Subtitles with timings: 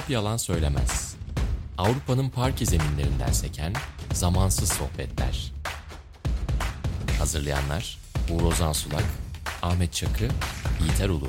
[0.00, 1.16] Top yalan söylemez.
[1.78, 3.72] Avrupa'nın parke zeminlerinden seken
[4.12, 5.52] zamansız sohbetler.
[7.18, 7.98] Hazırlayanlar
[8.30, 9.04] Uğur Ozan Sulak,
[9.62, 10.28] Ahmet Çakı,
[10.80, 11.28] Yiğiter Ulu.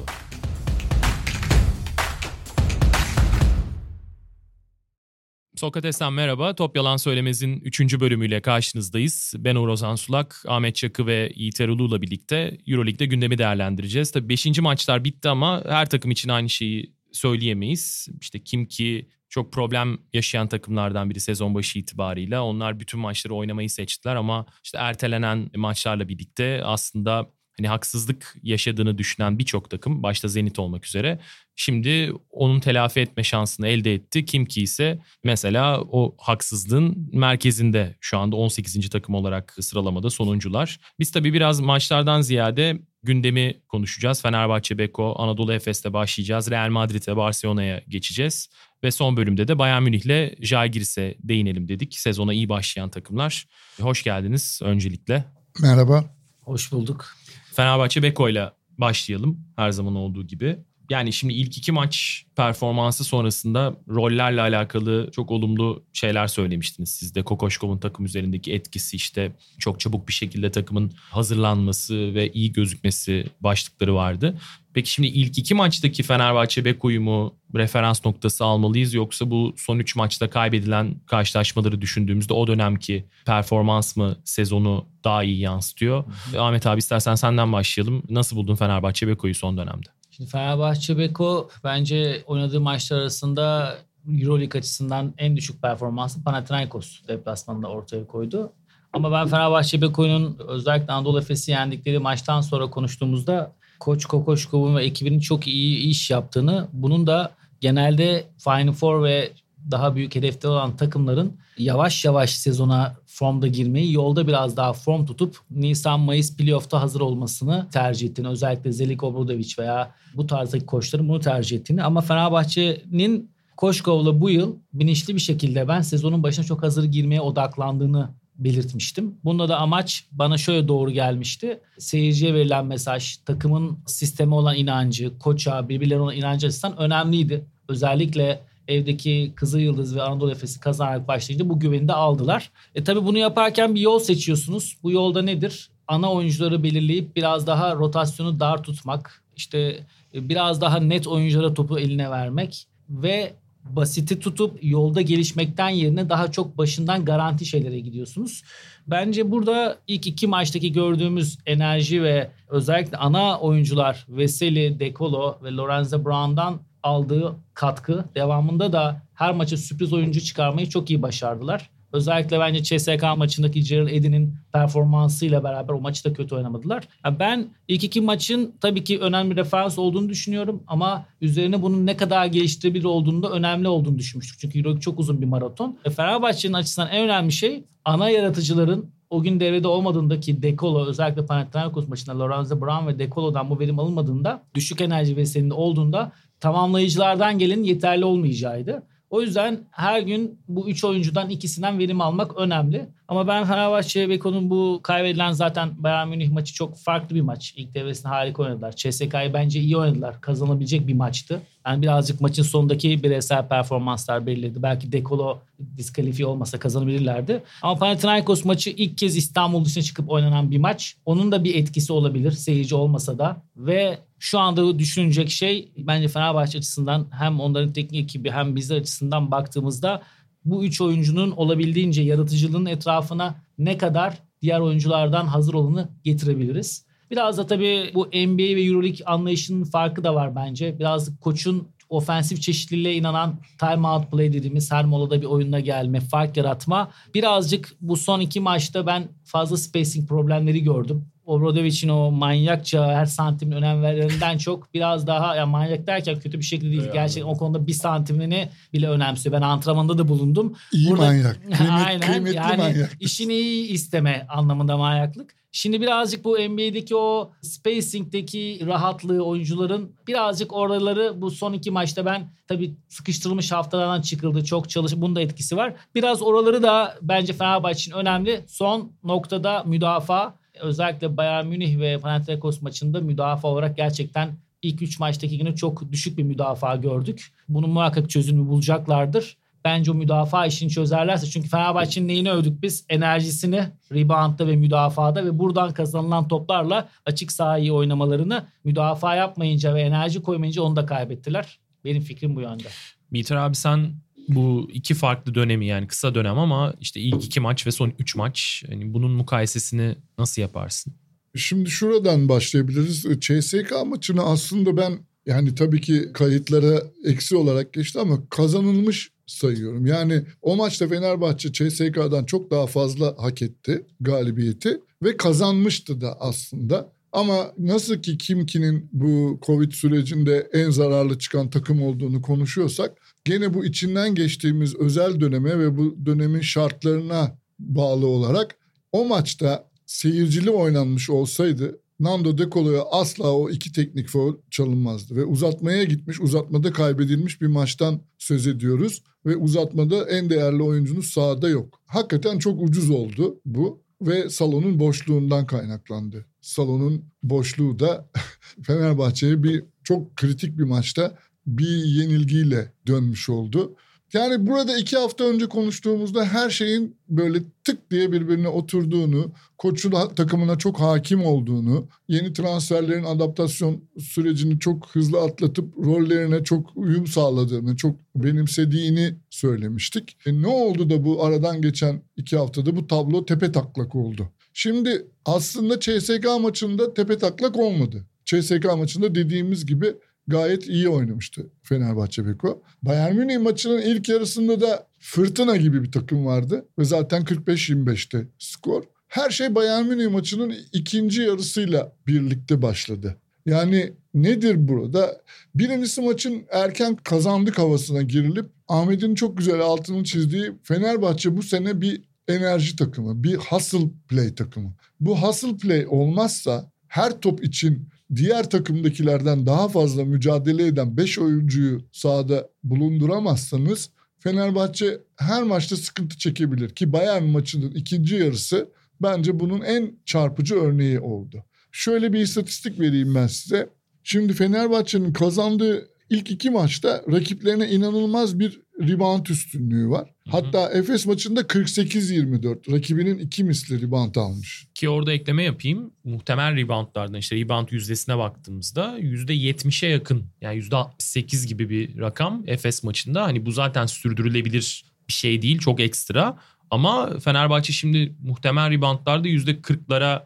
[5.55, 6.55] Sokrates'ten merhaba.
[6.55, 7.99] Top Yalan Söylemez'in 3.
[7.99, 9.33] bölümüyle karşınızdayız.
[9.37, 14.11] Ben Uğur Ozan Sulak, Ahmet Çakı ve Yiğit Erulu'yla birlikte Euroleague'de gündemi değerlendireceğiz.
[14.11, 14.59] Tabii 5.
[14.59, 18.07] maçlar bitti ama her takım için aynı şeyi söyleyemeyiz.
[18.21, 22.43] İşte kim ki çok problem yaşayan takımlardan biri sezon başı itibarıyla.
[22.43, 29.39] Onlar bütün maçları oynamayı seçtiler ama işte ertelenen maçlarla birlikte aslında hani haksızlık yaşadığını düşünen
[29.39, 31.19] birçok takım başta Zenit olmak üzere
[31.55, 34.25] şimdi onun telafi etme şansını elde etti.
[34.25, 38.89] Kim ki ise mesela o haksızlığın merkezinde şu anda 18.
[38.89, 40.79] takım olarak sıralamada sonuncular.
[40.99, 44.21] Biz tabii biraz maçlardan ziyade gündemi konuşacağız.
[44.21, 46.51] Fenerbahçe, Beko, Anadolu Efes'te başlayacağız.
[46.51, 48.49] Real Madrid'e, Barcelona'ya geçeceğiz.
[48.83, 51.99] Ve son bölümde de Bayern Münih'le Žalgiris'e değinelim dedik.
[51.99, 53.47] Sezona iyi başlayan takımlar.
[53.81, 55.25] Hoş geldiniz öncelikle.
[55.61, 56.05] Merhaba.
[56.41, 57.15] Hoş bulduk.
[57.53, 60.59] Fenerbahçe Beko'yla başlayalım her zaman olduğu gibi.
[60.89, 66.89] Yani şimdi ilk iki maç performansı sonrasında rollerle alakalı çok olumlu şeyler söylemiştiniz.
[66.89, 72.51] Siz de Kokoşkov'un takım üzerindeki etkisi işte çok çabuk bir şekilde takımın hazırlanması ve iyi
[72.51, 74.37] gözükmesi başlıkları vardı.
[74.73, 79.95] Peki şimdi ilk iki maçtaki Fenerbahçe Beko'yu mu referans noktası almalıyız yoksa bu son üç
[79.95, 86.05] maçta kaybedilen karşılaşmaları düşündüğümüzde o dönemki performans mı sezonu daha iyi yansıtıyor?
[86.05, 86.41] Hı hı.
[86.41, 88.03] Ahmet abi istersen senden başlayalım.
[88.09, 89.89] Nasıl buldun Fenerbahçe Beko'yu son dönemde?
[90.21, 93.75] Şimdi Fenerbahçe Beko bence oynadığı maçlar arasında
[94.07, 98.51] Euroleague açısından en düşük performansı Panathinaikos deplasmanında ortaya koydu.
[98.93, 105.19] Ama ben Fenerbahçe Beko'nun özellikle Anadolu Efes'i yendikleri maçtan sonra konuştuğumuzda Koç Kokoşkov'un ve ekibinin
[105.19, 109.31] çok iyi iş yaptığını, bunun da genelde Final Four ve
[109.71, 115.37] daha büyük hedefte olan takımların yavaş yavaş sezona formda girmeyi, yolda biraz daha form tutup
[115.51, 118.27] Nisan-Mayıs playoff'ta hazır olmasını tercih ettiğini.
[118.27, 121.83] Özellikle Zelik Obradovic veya bu tarzdaki koçların bunu tercih ettiğini.
[121.83, 128.09] Ama Fenerbahçe'nin Koşkov'la bu yıl bilinçli bir şekilde ben sezonun başına çok hazır girmeye odaklandığını
[128.37, 129.15] belirtmiştim.
[129.23, 131.59] Bunda da amaç bana şöyle doğru gelmişti.
[131.77, 137.45] Seyirciye verilen mesaj, takımın sisteme olan inancı, koça, birbirlerine olan inancı açısından önemliydi.
[137.67, 142.51] Özellikle evdeki Kızıl Yıldız ve Anadolu Efes'i kazanarak başlayınca bu güveni de aldılar.
[142.75, 144.77] E tabi bunu yaparken bir yol seçiyorsunuz.
[144.83, 145.69] Bu yolda nedir?
[145.87, 151.79] Ana oyuncuları belirleyip biraz daha rotasyonu dar tutmak, işte e, biraz daha net oyunculara topu
[151.79, 153.33] eline vermek ve
[153.63, 158.43] basiti tutup yolda gelişmekten yerine daha çok başından garanti şeylere gidiyorsunuz.
[158.87, 166.05] Bence burada ilk iki maçtaki gördüğümüz enerji ve özellikle ana oyuncular Veseli, Dekolo ve Lorenzo
[166.05, 171.69] Brown'dan aldığı katkı devamında da her maça sürpriz oyuncu çıkarmayı çok iyi başardılar.
[171.93, 176.87] Özellikle bence CSK maçındaki Gerald Eddy'nin performansıyla beraber o maçı da kötü oynamadılar.
[177.05, 181.97] Yani ben ilk iki maçın tabii ki önemli referans olduğunu düşünüyorum ama üzerine bunun ne
[181.97, 184.39] kadar geliştirebilir olduğunu da önemli olduğunu düşünmüştük.
[184.39, 185.77] Çünkü Euroleague çok uzun bir maraton.
[185.85, 191.25] E Fenerbahçe'nin açısından en önemli şey ana yaratıcıların o gün devrede olmadığında ki Dekolo özellikle
[191.25, 196.11] Panathinaikos maçında Lorenzo Brown ve Dekolo'dan bu verim alınmadığında düşük enerji vesilinde olduğunda
[196.41, 198.83] tamamlayıcılardan gelin yeterli olmayacağıydı.
[199.09, 202.89] O yüzden her gün bu üç oyuncudan ikisinden verim almak önemli.
[203.11, 207.53] Ama ben Fenerbahçe Beko'nun bu kaybedilen zaten Bayern Münih maçı çok farklı bir maç.
[207.57, 208.75] İlk devresinde harika oynadılar.
[208.75, 210.21] CSK'yı bence iyi oynadılar.
[210.21, 211.41] Kazanabilecek bir maçtı.
[211.67, 214.63] Yani birazcık maçın sonundaki bireysel performanslar belirledi.
[214.63, 215.39] Belki Dekolo
[215.77, 217.43] diskalifiye olmasa kazanabilirlerdi.
[217.61, 220.95] Ama Panathinaikos maçı ilk kez İstanbul dışına çıkıp oynanan bir maç.
[221.05, 223.37] Onun da bir etkisi olabilir seyirci olmasa da.
[223.57, 229.31] Ve şu anda düşünecek şey bence Fenerbahçe açısından hem onların teknik ekibi hem bizler açısından
[229.31, 230.01] baktığımızda
[230.45, 236.85] bu üç oyuncunun olabildiğince yaratıcılığın etrafına ne kadar diğer oyunculardan hazır olanı getirebiliriz.
[237.11, 240.79] Biraz da tabii bu NBA ve Euroleague anlayışının farkı da var bence.
[240.79, 246.37] Biraz koçun ofensif çeşitliliğe inanan time out play dediğimiz her molada bir oyuna gelme, fark
[246.37, 246.91] yaratma.
[247.13, 251.05] Birazcık bu son iki maçta ben fazla spacing problemleri gördüm.
[251.25, 256.43] Obradovic'in o manyakça her santimin önem verenden çok biraz daha ya manyak derken kötü bir
[256.45, 256.81] şekilde değil.
[256.83, 256.93] Evet.
[256.93, 259.35] Gerçekten o konuda bir santimini bile önemsiyor.
[259.35, 260.55] Ben antrenmanda da bulundum.
[260.73, 261.41] İyi Burada, manyak.
[261.41, 262.97] Kıymet, aynen, kıymetli yani manyak.
[262.99, 265.35] işini iyi isteme anlamında manyaklık.
[265.53, 272.31] Şimdi birazcık bu NBA'deki o spacing'deki rahatlığı oyuncuların birazcık oraları bu son iki maçta ben
[272.47, 274.43] tabii sıkıştırılmış haftalardan çıkıldı.
[274.45, 275.73] Çok çalış bunun da etkisi var.
[275.95, 278.43] Biraz oraları da bence Fenerbahçe için önemli.
[278.47, 284.29] Son noktada müdafaa özellikle Bayern Münih ve Panathinaikos maçında müdafaa olarak gerçekten
[284.61, 287.31] ilk 3 maçtaki günü çok düşük bir müdafaa gördük.
[287.49, 289.37] Bunun muhakkak çözümü bulacaklardır.
[289.65, 291.27] Bence o müdafaa işini çözerlerse.
[291.27, 292.85] Çünkü Fenerbahçe'nin neyini övdük biz?
[292.89, 300.21] Enerjisini reboundda ve müdafada ve buradan kazanılan toplarla açık sahayı oynamalarını müdafaa yapmayınca ve enerji
[300.21, 301.59] koymayınca onu da kaybettiler.
[301.85, 302.67] Benim fikrim bu yönde.
[303.11, 303.93] Miter abi sen
[304.27, 308.15] bu iki farklı dönemi yani kısa dönem ama işte ilk iki maç ve son üç
[308.15, 308.63] maç.
[308.69, 310.93] Yani bunun mukayesesini nasıl yaparsın?
[311.35, 313.05] Şimdi şuradan başlayabiliriz.
[313.19, 319.85] CSK maçını aslında ben yani tabii ki kayıtlara eksi olarak geçti ama kazanılmış sayıyorum.
[319.85, 326.93] Yani o maçta Fenerbahçe CSK'dan çok daha fazla hak etti galibiyeti ve kazanmıştı da aslında.
[327.11, 333.65] Ama nasıl ki Kimki'nin bu Covid sürecinde en zararlı çıkan takım olduğunu konuşuyorsak gene bu
[333.65, 338.55] içinden geçtiğimiz özel döneme ve bu dönemin şartlarına bağlı olarak
[338.91, 345.15] o maçta seyircili oynanmış olsaydı Nando De Colo'ya asla o iki teknik foul çalınmazdı.
[345.15, 349.03] Ve uzatmaya gitmiş, uzatmada kaybedilmiş bir maçtan söz ediyoruz.
[349.25, 351.79] Ve uzatmada en değerli oyuncunuz sahada yok.
[351.85, 356.25] Hakikaten çok ucuz oldu bu ve salonun boşluğundan kaynaklandı.
[356.41, 358.09] Salonun boşluğu da
[358.63, 361.17] Fenerbahçe'ye bir çok kritik bir maçta
[361.47, 363.75] bir yenilgiyle dönmüş oldu.
[364.13, 370.57] Yani burada iki hafta önce konuştuğumuzda her şeyin böyle tık diye birbirine oturduğunu, koçun takımına
[370.57, 377.95] çok hakim olduğunu, yeni transferlerin adaptasyon sürecini çok hızlı atlatıp rollerine çok uyum sağladığını, çok
[378.15, 380.17] benimsediğini söylemiştik.
[380.25, 384.29] E ne oldu da bu aradan geçen iki haftada bu tablo tepe taklak oldu?
[384.53, 388.05] Şimdi aslında CSK maçında tepe taklak olmadı.
[388.25, 389.93] CSK maçında dediğimiz gibi
[390.31, 392.63] gayet iyi oynamıştı Fenerbahçe Beko.
[392.83, 398.83] Bayern Münih maçının ilk yarısında da fırtına gibi bir takım vardı ve zaten 45-25'te skor.
[399.07, 403.17] Her şey Bayern Münih maçının ikinci yarısıyla birlikte başladı.
[403.45, 405.21] Yani nedir burada?
[405.55, 412.01] Birincisi maçın erken kazandık havasına girilip Ahmet'in çok güzel altını çizdiği Fenerbahçe bu sene bir
[412.27, 414.73] enerji takımı, bir hustle play takımı.
[414.99, 421.81] Bu hustle play olmazsa her top için diğer takımdakilerden daha fazla mücadele eden 5 oyuncuyu
[421.91, 428.69] sahada bulunduramazsanız Fenerbahçe her maçta sıkıntı çekebilir ki Bayern maçının ikinci yarısı
[429.01, 431.43] bence bunun en çarpıcı örneği oldu.
[431.71, 433.69] Şöyle bir istatistik vereyim ben size.
[434.03, 440.09] Şimdi Fenerbahçe'nin kazandığı ilk iki maçta rakiplerine inanılmaz bir rebound üstünlüğü var.
[440.29, 444.67] Hatta Efes maçında 48-24 rakibinin iki misli rebound almış.
[444.75, 445.93] Ki orada ekleme yapayım.
[446.03, 453.23] Muhtemel reboundlardan işte rebound yüzdesine baktığımızda %70'e yakın yani %68 gibi bir rakam Efes maçında.
[453.23, 456.37] Hani bu zaten sürdürülebilir bir şey değil çok ekstra.
[456.71, 460.23] Ama Fenerbahçe şimdi muhtemel reboundlarda %40'lara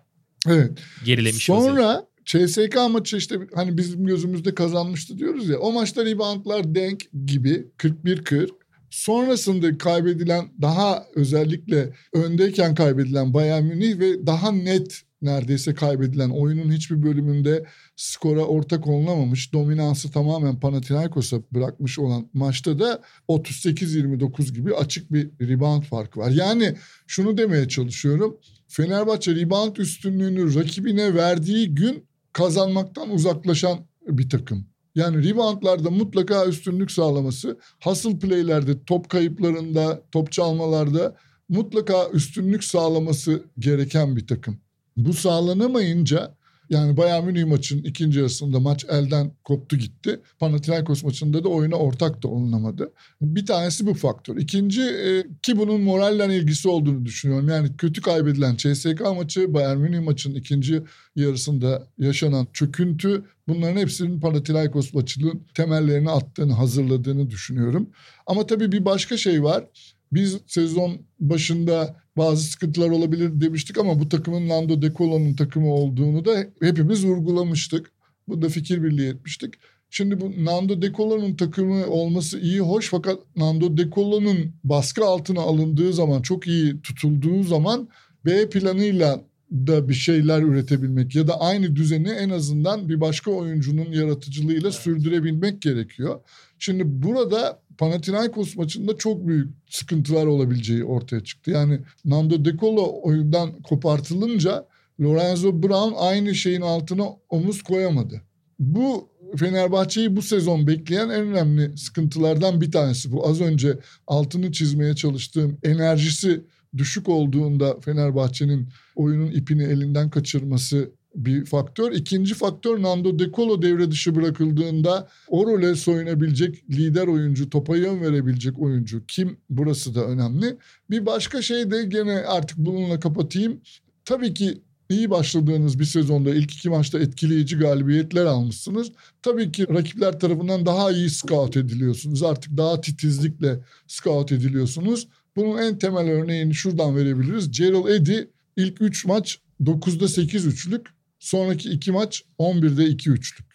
[0.47, 0.79] evet.
[1.05, 1.45] gerilemiş.
[1.45, 2.14] Sonra vaziyette.
[2.25, 5.59] CSK maçı işte hani bizim gözümüzde kazanmıştı diyoruz ya.
[5.59, 8.49] O maçta reboundlar denk gibi 41-40.
[8.89, 17.03] Sonrasında kaybedilen daha özellikle öndeyken kaybedilen Bayern Münih ve daha net neredeyse kaybedilen oyunun hiçbir
[17.03, 25.29] bölümünde skora ortak olunamamış dominansı tamamen Panathinaikos'a bırakmış olan maçta da 38-29 gibi açık bir
[25.41, 26.31] rebound farkı var.
[26.31, 26.75] Yani
[27.07, 28.37] şunu demeye çalışıyorum.
[28.67, 32.03] Fenerbahçe rebound üstünlüğünü rakibine verdiği gün
[32.35, 34.65] kazanmaktan uzaklaşan bir takım.
[34.95, 41.15] Yani reboundlarda mutlaka üstünlük sağlaması, hustle play'lerde, top kayıplarında, top çalmalarda
[41.49, 44.57] mutlaka üstünlük sağlaması gereken bir takım.
[44.97, 46.35] Bu sağlanamayınca
[46.69, 50.19] yani Bayern Münih maçın ikinci yarısında maç elden koptu gitti.
[50.39, 52.93] Panathinaikos maçında da oyuna ortak da olunamadı.
[53.21, 54.37] Bir tanesi bu faktör.
[54.37, 57.49] İkinci e, ki bunun moralle ilgisi olduğunu düşünüyorum.
[57.49, 60.81] Yani kötü kaybedilen CSK maçı, Bayern Münih maçının ikinci
[61.15, 67.89] yarısında yaşanan çöküntü bunların hepsinin Panathinaikos maçının temellerini attığını, hazırladığını düşünüyorum.
[68.27, 69.63] Ama tabii bir başka şey var.
[70.11, 76.25] Biz sezon başında bazı sıkıntılar olabilir demiştik ama bu takımın Nando De Colo'nun takımı olduğunu
[76.25, 77.91] da hepimiz vurgulamıştık.
[78.27, 79.53] Bunda fikir birliği etmiştik.
[79.89, 85.41] Şimdi bu Nando De Colo'nun takımı olması iyi hoş fakat Nando De Colo'nun baskı altına
[85.41, 87.89] alındığı zaman çok iyi tutulduğu zaman
[88.25, 93.91] B planıyla da bir şeyler üretebilmek ya da aynı düzeni en azından bir başka oyuncunun
[93.91, 94.73] yaratıcılığıyla evet.
[94.73, 96.19] sürdürebilmek gerekiyor.
[96.59, 101.51] Şimdi burada Panathinaikos maçında çok büyük sıkıntılar olabileceği ortaya çıktı.
[101.51, 104.65] Yani Nando De Colo oyundan kopartılınca
[105.01, 108.21] Lorenzo Brown aynı şeyin altına omuz koyamadı.
[108.59, 113.27] Bu Fenerbahçe'yi bu sezon bekleyen en önemli sıkıntılardan bir tanesi bu.
[113.27, 116.41] Az önce altını çizmeye çalıştığım enerjisi
[116.77, 121.91] düşük olduğunda Fenerbahçe'nin oyunun ipini elinden kaçırması bir faktör.
[121.91, 128.01] İkinci faktör Nando De Colo devre dışı bırakıldığında o role soyunabilecek lider oyuncu, topa yön
[128.01, 129.37] verebilecek oyuncu kim?
[129.49, 130.57] Burası da önemli.
[130.89, 133.61] Bir başka şey de gene artık bununla kapatayım.
[134.05, 138.91] Tabii ki iyi başladığınız bir sezonda ilk iki maçta etkileyici galibiyetler almışsınız.
[139.21, 142.23] Tabii ki rakipler tarafından daha iyi scout ediliyorsunuz.
[142.23, 145.07] Artık daha titizlikle scout ediliyorsunuz.
[145.35, 147.51] Bunun en temel örneğini şuradan verebiliriz.
[147.51, 148.17] Gerald Eddy
[148.57, 150.94] ilk 3 maç 9'da 8 üçlük.
[151.25, 153.47] Sonraki 2 maç 11'de 2 üçlük.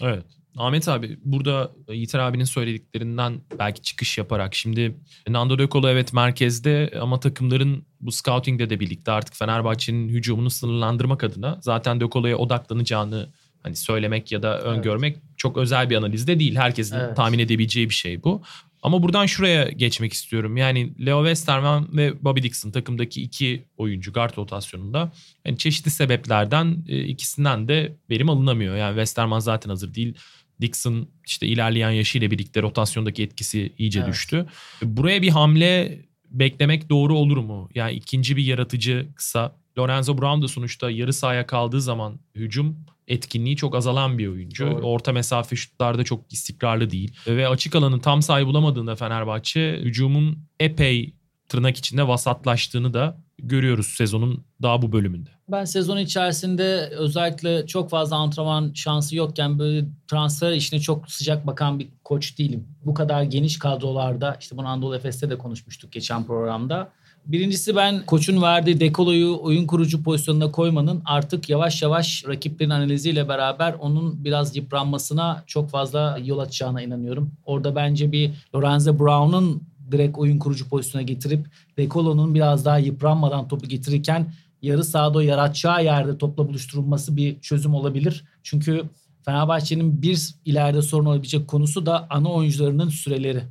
[0.00, 0.24] Evet.
[0.56, 4.96] Ahmet abi burada Yiğiter abinin söylediklerinden belki çıkış yaparak şimdi
[5.28, 11.24] Nando De Colo evet merkezde ama takımların bu scouting'de de birlikte artık Fenerbahçe'nin hücumunu sınırlandırmak
[11.24, 15.24] adına zaten De Colo'ya odaklanacağını hani söylemek ya da öngörmek evet.
[15.36, 16.56] çok özel bir analizde değil.
[16.56, 17.16] Herkesin evet.
[17.16, 18.42] tahmin edebileceği bir şey bu.
[18.82, 20.56] Ama buradan şuraya geçmek istiyorum.
[20.56, 25.12] Yani Leo Westerman ve Bobby Dixon takımdaki iki oyuncu guard rotasyonunda
[25.44, 28.76] yani çeşitli sebeplerden e, ikisinden de verim alınamıyor.
[28.76, 30.14] Yani Westerman zaten hazır değil.
[30.60, 34.08] Dixon işte ilerleyen yaşıyla birlikte rotasyondaki etkisi iyice evet.
[34.08, 34.46] düştü.
[34.82, 37.68] Buraya bir hamle beklemek doğru olur mu?
[37.74, 39.61] Yani ikinci bir yaratıcı kısa.
[39.78, 42.76] Lorenzo Brown da sonuçta yarı sahaya kaldığı zaman hücum
[43.08, 44.66] etkinliği çok azalan bir oyuncu.
[44.66, 44.80] Doğru.
[44.80, 47.14] Orta mesafe şutlarda çok istikrarlı değil.
[47.26, 51.14] Ve açık alanın tam sayı bulamadığında Fenerbahçe hücumun epey
[51.48, 55.30] tırnak içinde vasatlaştığını da görüyoruz sezonun daha bu bölümünde.
[55.48, 61.78] Ben sezon içerisinde özellikle çok fazla antrenman şansı yokken böyle transfer işine çok sıcak bakan
[61.78, 62.68] bir koç değilim.
[62.84, 66.92] Bu kadar geniş kadrolarda işte bunu Anadolu Efes'te de konuşmuştuk geçen programda.
[67.26, 73.74] Birincisi ben koçun verdiği dekoloyu oyun kurucu pozisyonuna koymanın artık yavaş yavaş rakiplerin analiziyle beraber
[73.80, 77.30] onun biraz yıpranmasına çok fazla yol açacağına inanıyorum.
[77.44, 83.68] Orada bence bir Lorenzo Brown'un direkt oyun kurucu pozisyona getirip Dekolo'nun biraz daha yıpranmadan topu
[83.68, 88.24] getirirken yarı sahada yaratacağı yerde topla buluşturulması bir çözüm olabilir.
[88.42, 88.82] Çünkü
[89.24, 93.42] Fenerbahçe'nin bir ileride sorun olabilecek konusu da ana oyuncularının süreleri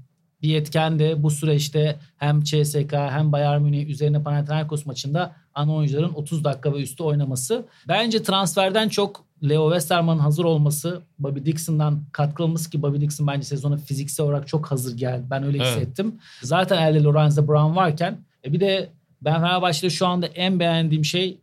[0.44, 6.14] bir etken de bu süreçte hem CSK hem Bayern Münih üzerine Panathinaikos maçında ana oyuncuların
[6.14, 7.66] 30 dakika ve üstü oynaması.
[7.88, 13.44] Bence transferden çok Leo Westerman'ın hazır olması, Bobby Dixon'dan katkı alması ki Bobby Dixon bence
[13.44, 15.24] sezona fiziksel olarak çok hazır geldi.
[15.30, 15.68] Ben öyle evet.
[15.68, 16.16] hissettim.
[16.42, 18.90] Zaten elde Lorenzo Brown varken e bir de
[19.22, 21.38] ben Fenerbahçe'de şu anda en beğendiğim şey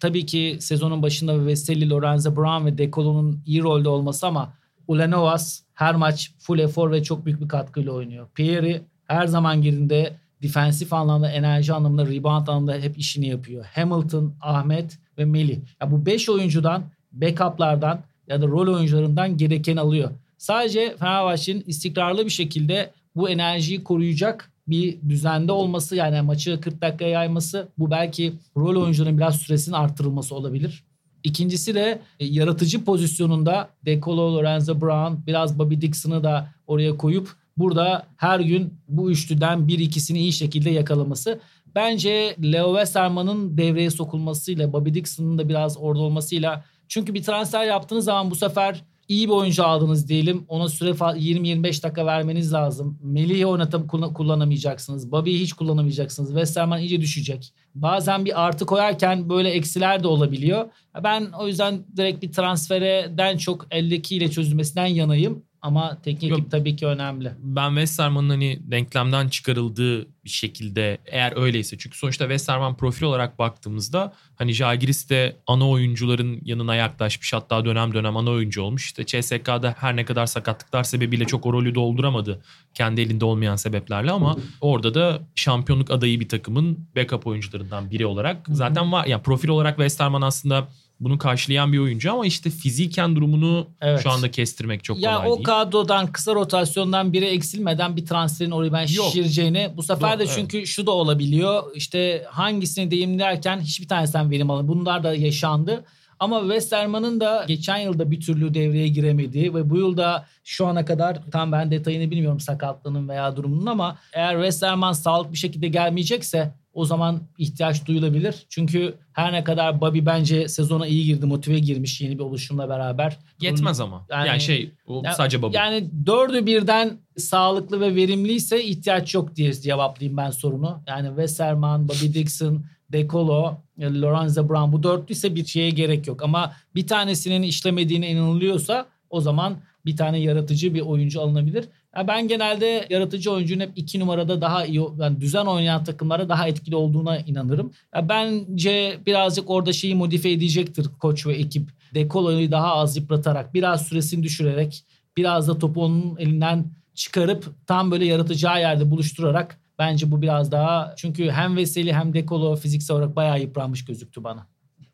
[0.00, 4.52] tabii ki sezonun başında Veseli, Lorenzo Brown ve Decolo'nun iyi rolde olması ama
[4.88, 8.26] Ulanovas her maç full efor ve çok büyük bir katkıyla oynuyor.
[8.34, 13.64] Pierre her zaman girdiğinde defensif anlamda, enerji anlamında, rebound anlamda hep işini yapıyor.
[13.74, 15.58] Hamilton, Ahmet ve Melih.
[15.80, 20.10] Ya bu 5 oyuncudan, backup'lardan ya da rol oyuncularından gereken alıyor.
[20.38, 27.10] Sadece Fenerbahçe'nin istikrarlı bir şekilde bu enerjiyi koruyacak bir düzende olması yani maçı 40 dakikaya
[27.10, 30.84] yayması bu belki rol oyuncuların biraz süresinin arttırılması olabilir.
[31.24, 38.06] İkincisi de e, yaratıcı pozisyonunda Decolo, Lorenzo Brown, biraz Bobby Dixon'ı da oraya koyup burada
[38.16, 41.40] her gün bu üçlüden bir ikisini iyi şekilde yakalaması.
[41.74, 48.04] Bence Leo Westerman'ın devreye sokulmasıyla, Bobby Dixon'ın da biraz orada olmasıyla çünkü bir transfer yaptığınız
[48.04, 50.44] zaman bu sefer iyi bir oyuncu aldınız diyelim.
[50.48, 52.98] Ona süre 20-25 dakika vermeniz lazım.
[53.02, 55.12] Melih'i oynatıp kullanamayacaksınız.
[55.12, 56.28] Bobby'yi hiç kullanamayacaksınız.
[56.28, 57.52] Westerman iyice düşecek.
[57.74, 60.64] Bazen bir artı koyarken böyle eksiler de olabiliyor.
[61.04, 65.42] Ben o yüzden direkt bir transferden çok eldekiyle çözülmesinden yanayım.
[65.64, 67.32] Ama teknik ekip tabii ki önemli.
[67.42, 71.78] Ben Westerman'ın hani denklemden çıkarıldığı bir şekilde eğer öyleyse.
[71.78, 77.32] Çünkü sonuçta Westerman profil olarak baktığımızda hani Jagiris de ana oyuncuların yanına yaklaşmış.
[77.32, 78.84] Hatta dönem dönem ana oyuncu olmuş.
[78.84, 82.42] İşte CSK'da her ne kadar sakatlıklar sebebiyle çok o rolü dolduramadı.
[82.74, 88.46] Kendi elinde olmayan sebeplerle ama orada da şampiyonluk adayı bir takımın backup oyuncularından biri olarak
[88.48, 89.06] zaten var.
[89.06, 90.68] Yani profil olarak Westerman aslında
[91.04, 94.02] bunu karşılayan bir oyuncu ama işte fiziken durumunu evet.
[94.02, 95.36] şu anda kestirmek çok ya kolay değil.
[95.36, 100.18] Ya o kadrodan kısa rotasyondan biri eksilmeden bir transferin orayı ben şişireceğini bu sefer Yok,
[100.18, 100.66] de çünkü evet.
[100.66, 101.62] şu da olabiliyor.
[101.74, 104.68] İşte hangisini deyimlerken hiçbir tanesinden verim alın.
[104.68, 105.84] Bunlar da yaşandı.
[106.24, 111.18] Ama Westerman'ın da geçen yılda bir türlü devreye giremediği ve bu yılda şu ana kadar
[111.30, 116.84] tam ben detayını bilmiyorum sakatlığının veya durumunun ama eğer Westerman sağlıklı bir şekilde gelmeyecekse o
[116.84, 118.46] zaman ihtiyaç duyulabilir.
[118.48, 123.18] Çünkü her ne kadar Bobby bence sezona iyi girdi, motive girmiş yeni bir oluşumla beraber.
[123.40, 124.06] Yetmez ama.
[124.10, 125.56] Yani, yani şey o yani, sadece Bobby.
[125.56, 130.82] Yani dördü birden sağlıklı ve verimliyse ihtiyaç yok diye cevaplayayım ben sorunu.
[130.86, 136.22] Yani Westerman, Bobby Dixon, Decolo, Lorenzo Brown bu dörtlü ise bir şeye gerek yok.
[136.22, 141.64] Ama bir tanesinin işlemediğine inanılıyorsa o zaman bir tane yaratıcı bir oyuncu alınabilir.
[141.96, 146.48] Ya ben genelde yaratıcı oyuncunun hep iki numarada daha iyi, yani düzen oynayan takımlara daha
[146.48, 147.72] etkili olduğuna inanırım.
[147.94, 151.70] Ya bence birazcık orada şeyi modifiye edecektir koç ve ekip.
[151.94, 154.84] Dekolo'yu daha az yıpratarak, biraz süresini düşürerek,
[155.16, 156.64] biraz da topu onun elinden
[156.94, 162.56] çıkarıp tam böyle yaratacağı yerde buluşturarak bence bu biraz daha çünkü hem Veseli hem Dekolo
[162.56, 164.46] fiziksel olarak bayağı yıpranmış gözüktü bana.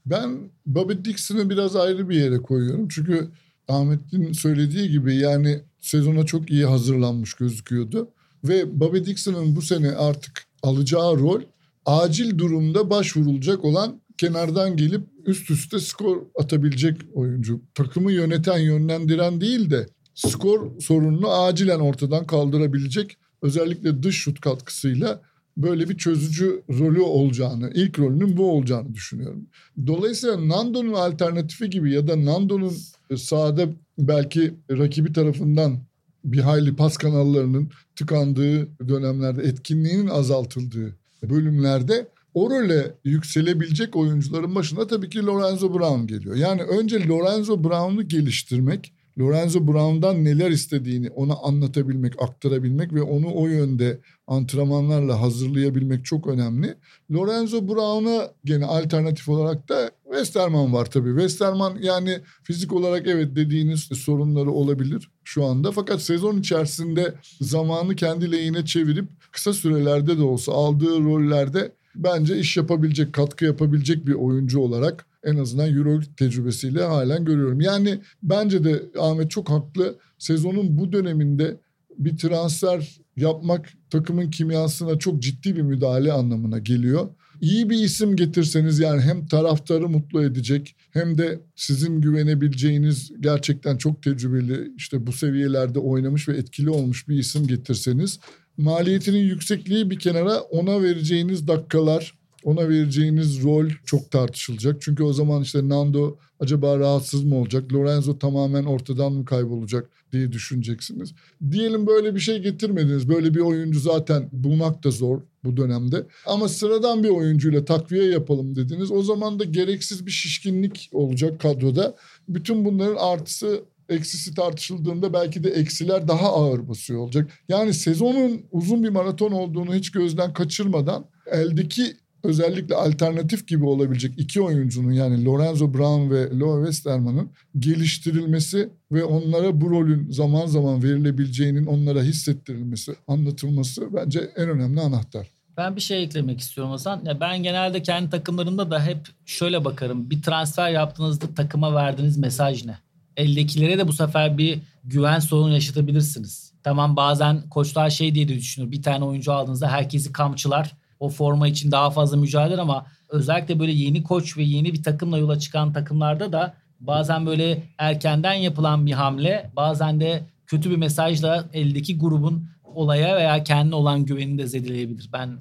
[0.07, 2.89] Ben Bobby Dixon'ı biraz ayrı bir yere koyuyorum.
[2.89, 3.29] Çünkü
[3.69, 8.09] Ahmet'in söylediği gibi yani sezona çok iyi hazırlanmış gözüküyordu.
[8.45, 11.41] Ve Bobby Dixon'ın bu sene artık alacağı rol
[11.87, 17.61] acil durumda başvurulacak olan kenardan gelip üst üste skor atabilecek oyuncu.
[17.75, 25.23] Takımı yöneten, yönlendiren değil de skor sorununu acilen ortadan kaldırabilecek özellikle dış şut katkısıyla
[25.57, 29.47] böyle bir çözücü rolü olacağını, ilk rolünün bu olacağını düşünüyorum.
[29.87, 32.77] Dolayısıyla Nando'nun alternatifi gibi ya da Nando'nun
[33.17, 33.67] sahada
[33.99, 35.79] belki rakibi tarafından
[36.25, 45.11] bir hayli pas kanallarının tıkandığı dönemlerde etkinliğinin azaltıldığı bölümlerde o role yükselebilecek oyuncuların başına tabii
[45.11, 46.37] ki Lorenzo Brown geliyor.
[46.37, 53.47] Yani önce Lorenzo Brown'u geliştirmek, Lorenzo Brown'dan neler istediğini ona anlatabilmek, aktarabilmek ve onu o
[53.47, 56.75] yönde antrenmanlarla hazırlayabilmek çok önemli.
[57.13, 61.09] Lorenzo Brown'a gene alternatif olarak da Westerman var tabii.
[61.09, 65.73] Westerman yani fizik olarak evet dediğiniz sorunları olabilir şu anda.
[65.73, 72.57] Fakat sezon içerisinde zamanı kendi lehine çevirip kısa sürelerde de olsa aldığı rollerde bence iş
[72.57, 77.61] yapabilecek, katkı yapabilecek bir oyuncu olarak en azından Euroleague tecrübesiyle halen görüyorum.
[77.61, 79.95] Yani bence de Ahmet çok haklı.
[80.19, 81.57] Sezonun bu döneminde
[81.99, 87.09] bir transfer yapmak takımın kimyasına çok ciddi bir müdahale anlamına geliyor.
[87.41, 94.03] İyi bir isim getirseniz yani hem taraftarı mutlu edecek hem de sizin güvenebileceğiniz gerçekten çok
[94.03, 98.21] tecrübeli işte bu seviyelerde oynamış ve etkili olmuş bir isim getirseniz
[98.63, 104.83] maliyetinin yüksekliği bir kenara ona vereceğiniz dakikalar ona vereceğiniz rol çok tartışılacak.
[104.83, 107.73] Çünkü o zaman işte Nando acaba rahatsız mı olacak?
[107.73, 111.15] Lorenzo tamamen ortadan mı kaybolacak diye düşüneceksiniz.
[111.51, 113.09] Diyelim böyle bir şey getirmediniz.
[113.09, 116.07] Böyle bir oyuncu zaten bulmak da zor bu dönemde.
[116.27, 118.91] Ama sıradan bir oyuncuyla takviye yapalım dediniz.
[118.91, 121.97] O zaman da gereksiz bir şişkinlik olacak kadroda.
[122.29, 127.31] Bütün bunların artısı eksisi tartışıldığında belki de eksiler daha ağır basıyor olacak.
[127.49, 134.41] Yani sezonun uzun bir maraton olduğunu hiç gözden kaçırmadan eldeki özellikle alternatif gibi olabilecek iki
[134.41, 141.67] oyuncunun yani Lorenzo Brown ve Loa Westerman'ın geliştirilmesi ve onlara bu rolün zaman zaman verilebileceğinin
[141.67, 145.27] onlara hissettirilmesi, anlatılması bence en önemli anahtar.
[145.57, 147.03] Ben bir şey eklemek istiyorum Hasan.
[147.05, 150.11] Ya ben genelde kendi takımlarımda da hep şöyle bakarım.
[150.11, 152.79] Bir transfer yaptığınızda takıma verdiğiniz mesaj ne?
[153.21, 156.53] Eldekilere de bu sefer bir güven sorunu yaşatabilirsiniz.
[156.63, 158.71] Tamam bazen koçlar şey diye de düşünür.
[158.71, 163.73] Bir tane oyuncu aldığınızda herkesi kamçılar o forma için daha fazla mücadele ama özellikle böyle
[163.73, 168.93] yeni koç ve yeni bir takımla yola çıkan takımlarda da bazen böyle erkenden yapılan bir
[168.93, 175.11] hamle bazen de kötü bir mesajla eldeki grubun olaya veya kendine olan güvenini de zedeleyebilir.
[175.13, 175.39] Ben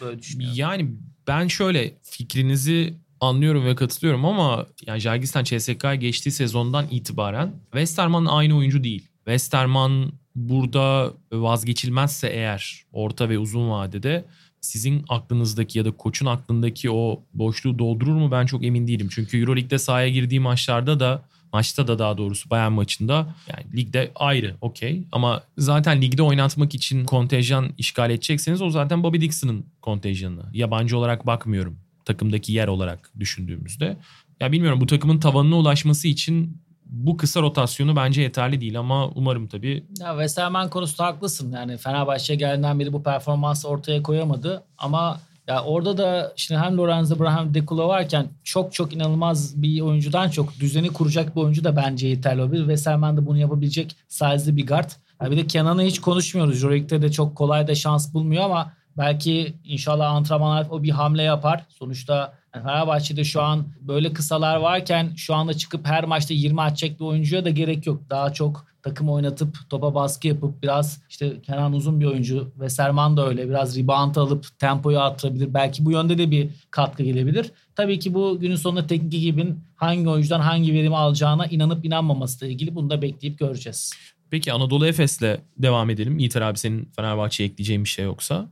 [0.00, 0.56] böyle düşünüyorum.
[0.58, 0.90] Yani
[1.26, 8.56] ben şöyle fikrinizi anlıyorum ve katılıyorum ama yani Jalgistan CSK'ya geçtiği sezondan itibaren Westerman aynı
[8.56, 9.08] oyuncu değil.
[9.16, 14.24] Westerman burada vazgeçilmezse eğer orta ve uzun vadede
[14.60, 19.08] sizin aklınızdaki ya da koçun aklındaki o boşluğu doldurur mu ben çok emin değilim.
[19.12, 24.56] Çünkü Euroleague'de sahaya girdiği maçlarda da maçta da daha doğrusu Bayern maçında yani ligde ayrı
[24.60, 30.42] okey ama zaten ligde oynatmak için kontenjan işgal edecekseniz o zaten Bobby Dixon'ın kontenjanı.
[30.52, 33.96] Yabancı olarak bakmıyorum takımdaki yer olarak düşündüğümüzde.
[34.40, 39.46] Ya bilmiyorum bu takımın tavanına ulaşması için bu kısa rotasyonu bence yeterli değil ama umarım
[39.46, 39.84] tabii.
[40.00, 41.52] Ya Westerman konusunda haklısın.
[41.52, 47.18] Yani Fenerbahçe geldiğinden beri bu performansı ortaya koyamadı ama ya orada da şimdi hem Lorenzo
[47.18, 51.76] Brown hem Dekula varken çok çok inanılmaz bir oyuncudan çok düzeni kuracak bir oyuncu da
[51.76, 52.60] bence yeterli olabilir.
[52.60, 54.90] Westerman da bunu yapabilecek size'lı bir guard.
[55.22, 56.62] Ya bir de Kenan'ı hiç konuşmuyoruz.
[56.62, 61.64] Euroleague'de de çok kolay da şans bulmuyor ama belki inşallah antrenmanlar o bir hamle yapar.
[61.68, 67.04] Sonuçta Fenerbahçe'de şu an böyle kısalar varken şu anda çıkıp her maçta 20 atacak bir
[67.04, 68.02] oyuncuya da gerek yok.
[68.10, 73.16] Daha çok takım oynatıp topa baskı yapıp biraz işte Kenan uzun bir oyuncu ve Serman
[73.16, 75.54] da öyle biraz rebound alıp tempoyu arttırabilir.
[75.54, 77.50] Belki bu yönde de bir katkı gelebilir.
[77.76, 82.52] Tabii ki bu günün sonunda teknik ekibin hangi oyuncudan hangi verimi alacağına inanıp inanmaması ile
[82.52, 83.92] ilgili bunu da bekleyip göreceğiz.
[84.30, 86.18] Peki Anadolu Efes'le devam edelim.
[86.18, 88.48] Yiğiter abi senin Fenerbahçe'ye ekleyeceğin bir şey yoksa?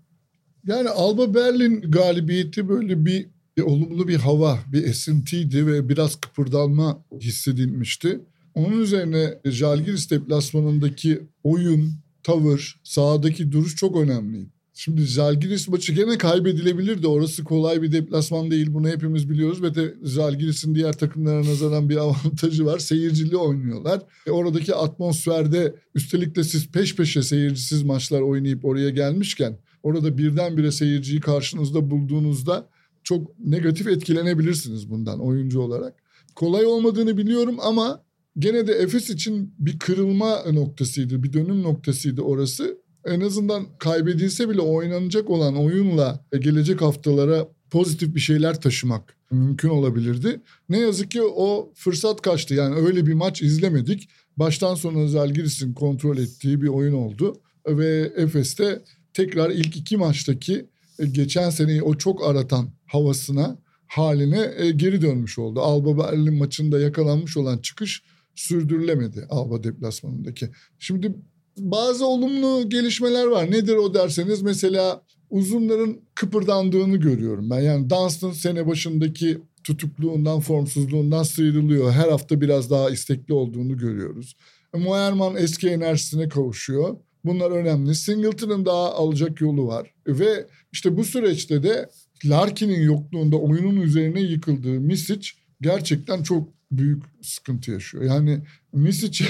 [0.66, 7.04] Yani Alba Berlin galibiyeti böyle bir bir olumlu bir hava, bir esintiydi ve biraz kıpırdanma
[7.20, 8.20] hissedilmişti.
[8.54, 11.92] Onun üzerine Jalgiris deplasmanındaki oyun,
[12.22, 14.50] tavır, sahadaki duruş çok önemliydi.
[14.74, 18.66] Şimdi Zalgiris maçı gene kaybedilebilir de orası kolay bir deplasman değil.
[18.70, 22.78] Bunu hepimiz biliyoruz ve de Zalgiris'in diğer takımlara nazaran bir avantajı var.
[22.78, 24.02] Seyircili oynuyorlar.
[24.26, 30.72] E oradaki atmosferde üstelik de siz peş peşe seyircisiz maçlar oynayıp oraya gelmişken orada birdenbire
[30.72, 32.68] seyirciyi karşınızda bulduğunuzda
[33.02, 35.94] çok negatif etkilenebilirsiniz bundan oyuncu olarak.
[36.34, 38.02] Kolay olmadığını biliyorum ama
[38.38, 44.60] gene de Efes için bir kırılma noktasıydı, bir dönüm noktasıydı orası en azından kaybedilse bile
[44.60, 50.40] oynanacak olan oyunla gelecek haftalara pozitif bir şeyler taşımak mümkün olabilirdi.
[50.68, 52.54] Ne yazık ki o fırsat kaçtı.
[52.54, 54.08] Yani öyle bir maç izlemedik.
[54.36, 57.40] Baştan sona Zalgiris'in kontrol ettiği bir oyun oldu.
[57.66, 58.82] Ve Efes'te
[59.14, 60.66] tekrar ilk iki maçtaki
[60.98, 65.60] e, geçen seneyi o çok aratan havasına, haline e, geri dönmüş oldu.
[65.60, 68.02] Alba Berlin maçında yakalanmış olan çıkış
[68.34, 70.50] sürdürülemedi Alba deplasmanındaki.
[70.78, 71.14] Şimdi
[71.58, 73.50] bazı olumlu gelişmeler var.
[73.50, 77.60] Nedir o derseniz mesela uzunların kıpırdandığını görüyorum ben.
[77.60, 81.92] Yani Dunstan sene başındaki tutukluğundan, formsuzluğundan sıyrılıyor.
[81.92, 84.36] Her hafta biraz daha istekli olduğunu görüyoruz.
[84.74, 86.96] Moerman eski enerjisine kavuşuyor.
[87.24, 87.94] Bunlar önemli.
[87.94, 89.94] Singleton'ın daha alacak yolu var.
[90.06, 91.90] Ve işte bu süreçte de
[92.24, 95.30] Larkin'in yokluğunda oyunun üzerine yıkıldığı Misic
[95.60, 98.04] gerçekten çok büyük sıkıntı yaşıyor.
[98.04, 98.40] Yani
[98.72, 99.24] Misic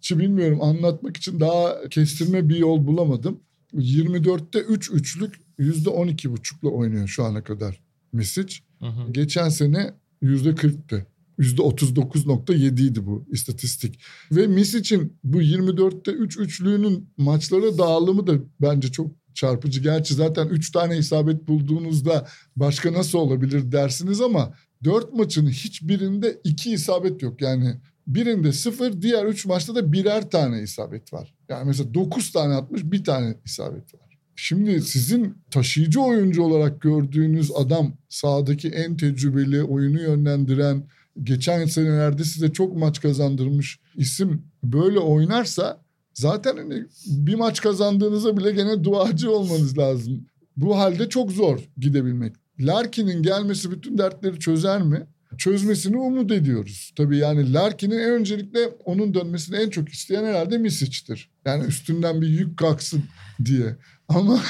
[0.00, 3.40] Çi bilmiyorum anlatmak için daha kestirme bir yol bulamadım.
[3.74, 7.80] 24'te 3 üçlük %12,5'la oynuyor şu ana kadar
[8.12, 8.58] Misic.
[8.78, 9.12] Hı hı.
[9.12, 11.06] Geçen sene %40'tı.
[11.38, 14.00] %39.7 idi bu istatistik.
[14.32, 19.82] Ve Misic'in bu 24'te 3 üçlüğünün maçlara dağılımı da bence çok çarpıcı.
[19.82, 26.72] Gerçi zaten 3 tane isabet bulduğunuzda başka nasıl olabilir dersiniz ama 4 maçın hiçbirinde 2
[26.72, 27.40] isabet yok.
[27.42, 27.76] Yani
[28.08, 31.34] Birinde sıfır, diğer üç maçta da birer tane isabet var.
[31.48, 34.18] Yani mesela dokuz tane atmış, bir tane isabet var.
[34.36, 40.82] Şimdi sizin taşıyıcı oyuncu olarak gördüğünüz adam sahadaki en tecrübeli, oyunu yönlendiren,
[41.22, 45.80] geçen senelerde size çok maç kazandırmış isim böyle oynarsa
[46.14, 50.26] zaten hani bir maç kazandığınızda bile gene duacı olmanız lazım.
[50.56, 52.34] Bu halde çok zor gidebilmek.
[52.60, 55.06] Larkin'in gelmesi bütün dertleri çözer mi?
[55.36, 56.92] çözmesini umut ediyoruz.
[56.96, 61.30] Tabii yani Larkin'in en öncelikle onun dönmesini en çok isteyen herhalde Misic'tir.
[61.44, 63.04] Yani üstünden bir yük kalksın
[63.44, 63.76] diye.
[64.08, 64.40] Ama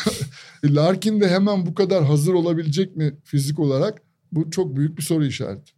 [0.65, 4.03] Larkin de hemen bu kadar hazır olabilecek mi fizik olarak?
[4.33, 5.73] Bu çok büyük bir soru işareti.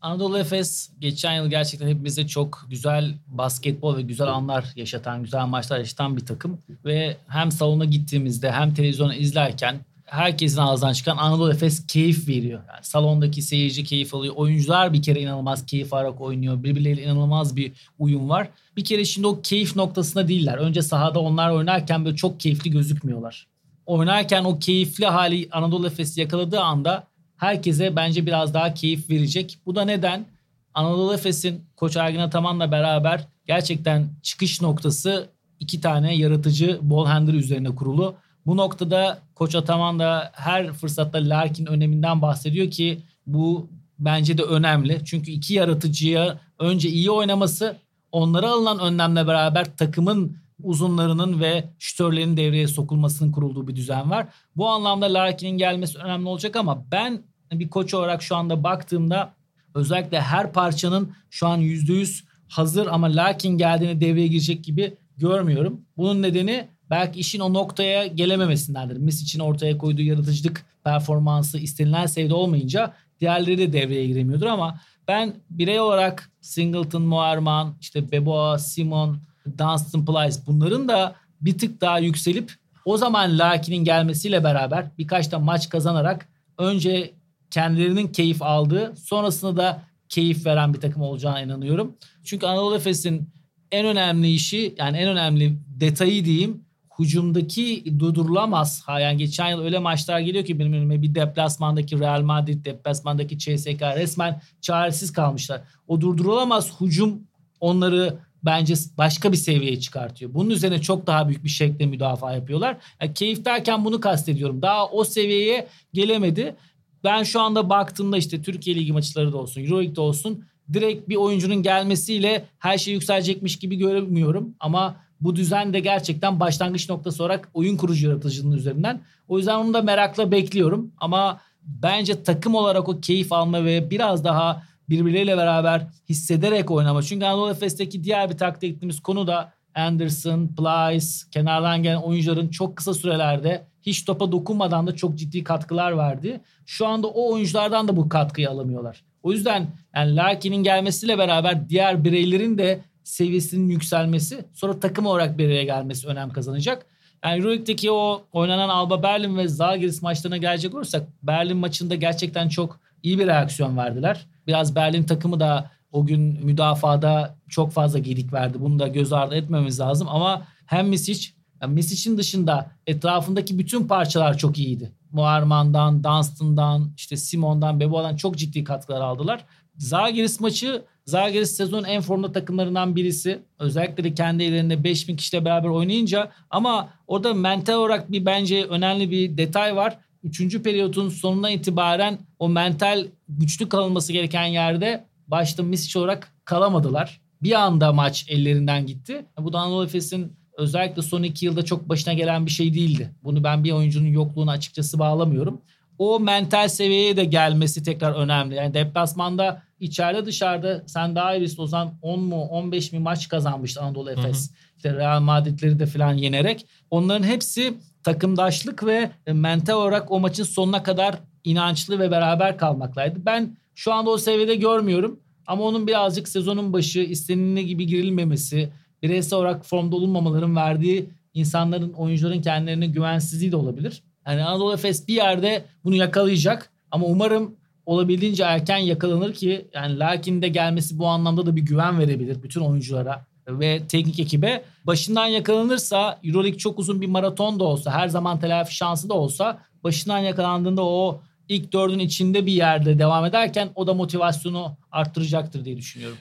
[0.00, 5.78] Anadolu Efes geçen yıl gerçekten hepimize çok güzel basketbol ve güzel anlar yaşatan, güzel maçlar
[5.78, 6.58] yaşatan bir takım.
[6.84, 12.60] Ve hem salona gittiğimizde hem televizyonu izlerken herkesin ağzından çıkan Anadolu Efes keyif veriyor.
[12.68, 14.34] Yani salondaki seyirci keyif alıyor.
[14.36, 16.62] Oyuncular bir kere inanılmaz keyif alarak oynuyor.
[16.62, 18.48] Birbirleriyle inanılmaz bir uyum var.
[18.76, 20.58] Bir kere şimdi o keyif noktasında değiller.
[20.58, 23.46] Önce sahada onlar oynarken böyle çok keyifli gözükmüyorlar.
[23.86, 27.06] Oynarken o keyifli hali Anadolu Efes yakaladığı anda
[27.36, 29.58] herkese bence biraz daha keyif verecek.
[29.66, 30.26] Bu da neden?
[30.74, 35.28] Anadolu Efes'in Koç Ergin Ataman'la beraber gerçekten çıkış noktası
[35.60, 38.14] iki tane yaratıcı ball handler üzerine kurulu.
[38.46, 45.00] Bu noktada Koç Ataman da her fırsatta Larkin öneminden bahsediyor ki bu bence de önemli.
[45.04, 47.76] Çünkü iki yaratıcıya önce iyi oynaması
[48.12, 54.26] onlara alınan önlemle beraber takımın uzunlarının ve şütörlerin devreye sokulmasının kurulduğu bir düzen var.
[54.56, 59.34] Bu anlamda Larkin'in gelmesi önemli olacak ama ben bir koç olarak şu anda baktığımda
[59.74, 65.80] özellikle her parçanın şu an %100 hazır ama Larkin geldiğini devreye girecek gibi görmüyorum.
[65.96, 68.96] Bunun nedeni belki işin o noktaya gelememesindendir.
[68.96, 75.34] Mis için ortaya koyduğu yaratıcılık performansı istenilen seviyede olmayınca diğerleri de devreye giremiyordur ama ben
[75.50, 79.18] birey olarak Singleton, Moerman, işte Beboa, Simon,
[79.58, 82.52] Dunstan Plyce bunların da bir tık daha yükselip
[82.84, 86.28] o zaman Laki'nin gelmesiyle beraber birkaç da maç kazanarak
[86.58, 87.14] önce
[87.50, 91.96] kendilerinin keyif aldığı sonrasında da keyif veren bir takım olacağına inanıyorum.
[92.24, 93.28] Çünkü Anadolu Efes'in
[93.72, 96.66] en önemli işi yani en önemli detayı diyeyim
[96.98, 98.82] hücumdaki durdurulamaz.
[98.86, 103.38] Ha, yani geçen yıl öyle maçlar geliyor ki benim önüme bir deplasmandaki Real Madrid, deplasmandaki
[103.38, 105.60] CSK resmen çaresiz kalmışlar.
[105.88, 107.22] O durdurulamaz hücum
[107.60, 110.34] onları bence başka bir seviyeye çıkartıyor.
[110.34, 112.76] Bunun üzerine çok daha büyük bir şekilde müdafaa yapıyorlar.
[113.02, 114.62] Yani keyif derken bunu kastediyorum.
[114.62, 116.56] Daha o seviyeye gelemedi.
[117.04, 121.62] Ben şu anda baktığımda işte Türkiye Ligi maçları da olsun, Euroleague'de olsun direkt bir oyuncunun
[121.62, 124.54] gelmesiyle her şey yükselecekmiş gibi görmüyorum.
[124.60, 129.00] Ama bu düzen de gerçekten başlangıç noktası olarak oyun kurucu yaratıcılığının üzerinden.
[129.28, 130.92] O yüzden onu da merakla bekliyorum.
[130.98, 137.02] Ama bence takım olarak o keyif alma ve biraz daha birbirleriyle beraber hissederek oynama.
[137.02, 142.76] Çünkü Anadolu Efes'teki diğer bir taktik ettiğimiz konu da Anderson, Plyce, kenardan gelen oyuncuların çok
[142.76, 146.40] kısa sürelerde hiç topa dokunmadan da çok ciddi katkılar verdi.
[146.66, 149.04] Şu anda o oyunculardan da bu katkıyı alamıyorlar.
[149.22, 155.62] O yüzden yani Larkin'in gelmesiyle beraber diğer bireylerin de seviyesinin yükselmesi sonra takım olarak bir
[155.62, 156.86] gelmesi önem kazanacak.
[157.24, 162.80] Yani Euroleague'deki o oynanan Alba Berlin ve Zalgiris maçlarına gelecek olursak Berlin maçında gerçekten çok
[163.02, 164.26] iyi bir reaksiyon verdiler.
[164.46, 168.60] Biraz Berlin takımı da o gün müdafada çok fazla gedik verdi.
[168.60, 171.28] Bunu da göz ardı etmemiz lazım ama hem Misic,
[171.62, 174.92] yani Misic'in dışında etrafındaki bütün parçalar çok iyiydi.
[175.12, 179.44] Muarman'dan, Dunstan'dan, işte Simon'dan, Bebo'dan çok ciddi katkılar aldılar.
[179.76, 183.42] Zalgiris maçı Zalgiris sezonun en formda takımlarından birisi.
[183.58, 189.10] Özellikle de kendi ellerinde 5000 kişiyle beraber oynayınca ama orada mental olarak bir bence önemli
[189.10, 189.98] bir detay var.
[190.26, 197.20] Üçüncü periyotun sonuna itibaren o mental güçlü kalınması gereken yerde başta Misic olarak kalamadılar.
[197.42, 199.26] Bir anda maç ellerinden gitti.
[199.38, 203.10] Bu da Anadolu Efes'in özellikle son iki yılda çok başına gelen bir şey değildi.
[203.24, 205.60] Bunu ben bir oyuncunun yokluğunu açıkçası bağlamıyorum.
[205.98, 208.54] O mental seviyeye de gelmesi tekrar önemli.
[208.54, 213.80] Yani deplasmanda içeride dışarıda sen daha iyi bilirsin Ozan 10 mu 15 mi maç kazanmıştı
[213.80, 214.50] Anadolu Efes.
[214.50, 214.56] Hı hı.
[214.76, 216.66] İşte Real Madrid'leri de falan yenerek.
[216.90, 217.74] Onların hepsi
[218.06, 223.18] takımdaşlık ve mental olarak o maçın sonuna kadar inançlı ve beraber kalmaklaydı.
[223.26, 225.20] Ben şu anda o seviyede görmüyorum.
[225.46, 228.68] Ama onun birazcık sezonun başı istenildiği gibi girilmemesi,
[229.02, 234.02] bireysel olarak formda olunmamaların verdiği insanların, oyuncuların kendilerine güvensizliği de olabilir.
[234.26, 236.70] Yani Anadolu Efes bir yerde bunu yakalayacak.
[236.90, 237.54] Ama umarım
[237.86, 242.60] olabildiğince erken yakalanır ki yani Lakin de gelmesi bu anlamda da bir güven verebilir bütün
[242.60, 244.64] oyunculara ve teknik ekibe.
[244.84, 249.58] Başından yakalanırsa Euroleague çok uzun bir maraton da olsa her zaman telafi şansı da olsa
[249.84, 255.76] başından yakalandığında o ilk dördün içinde bir yerde devam ederken o da motivasyonu arttıracaktır diye
[255.76, 256.18] düşünüyorum.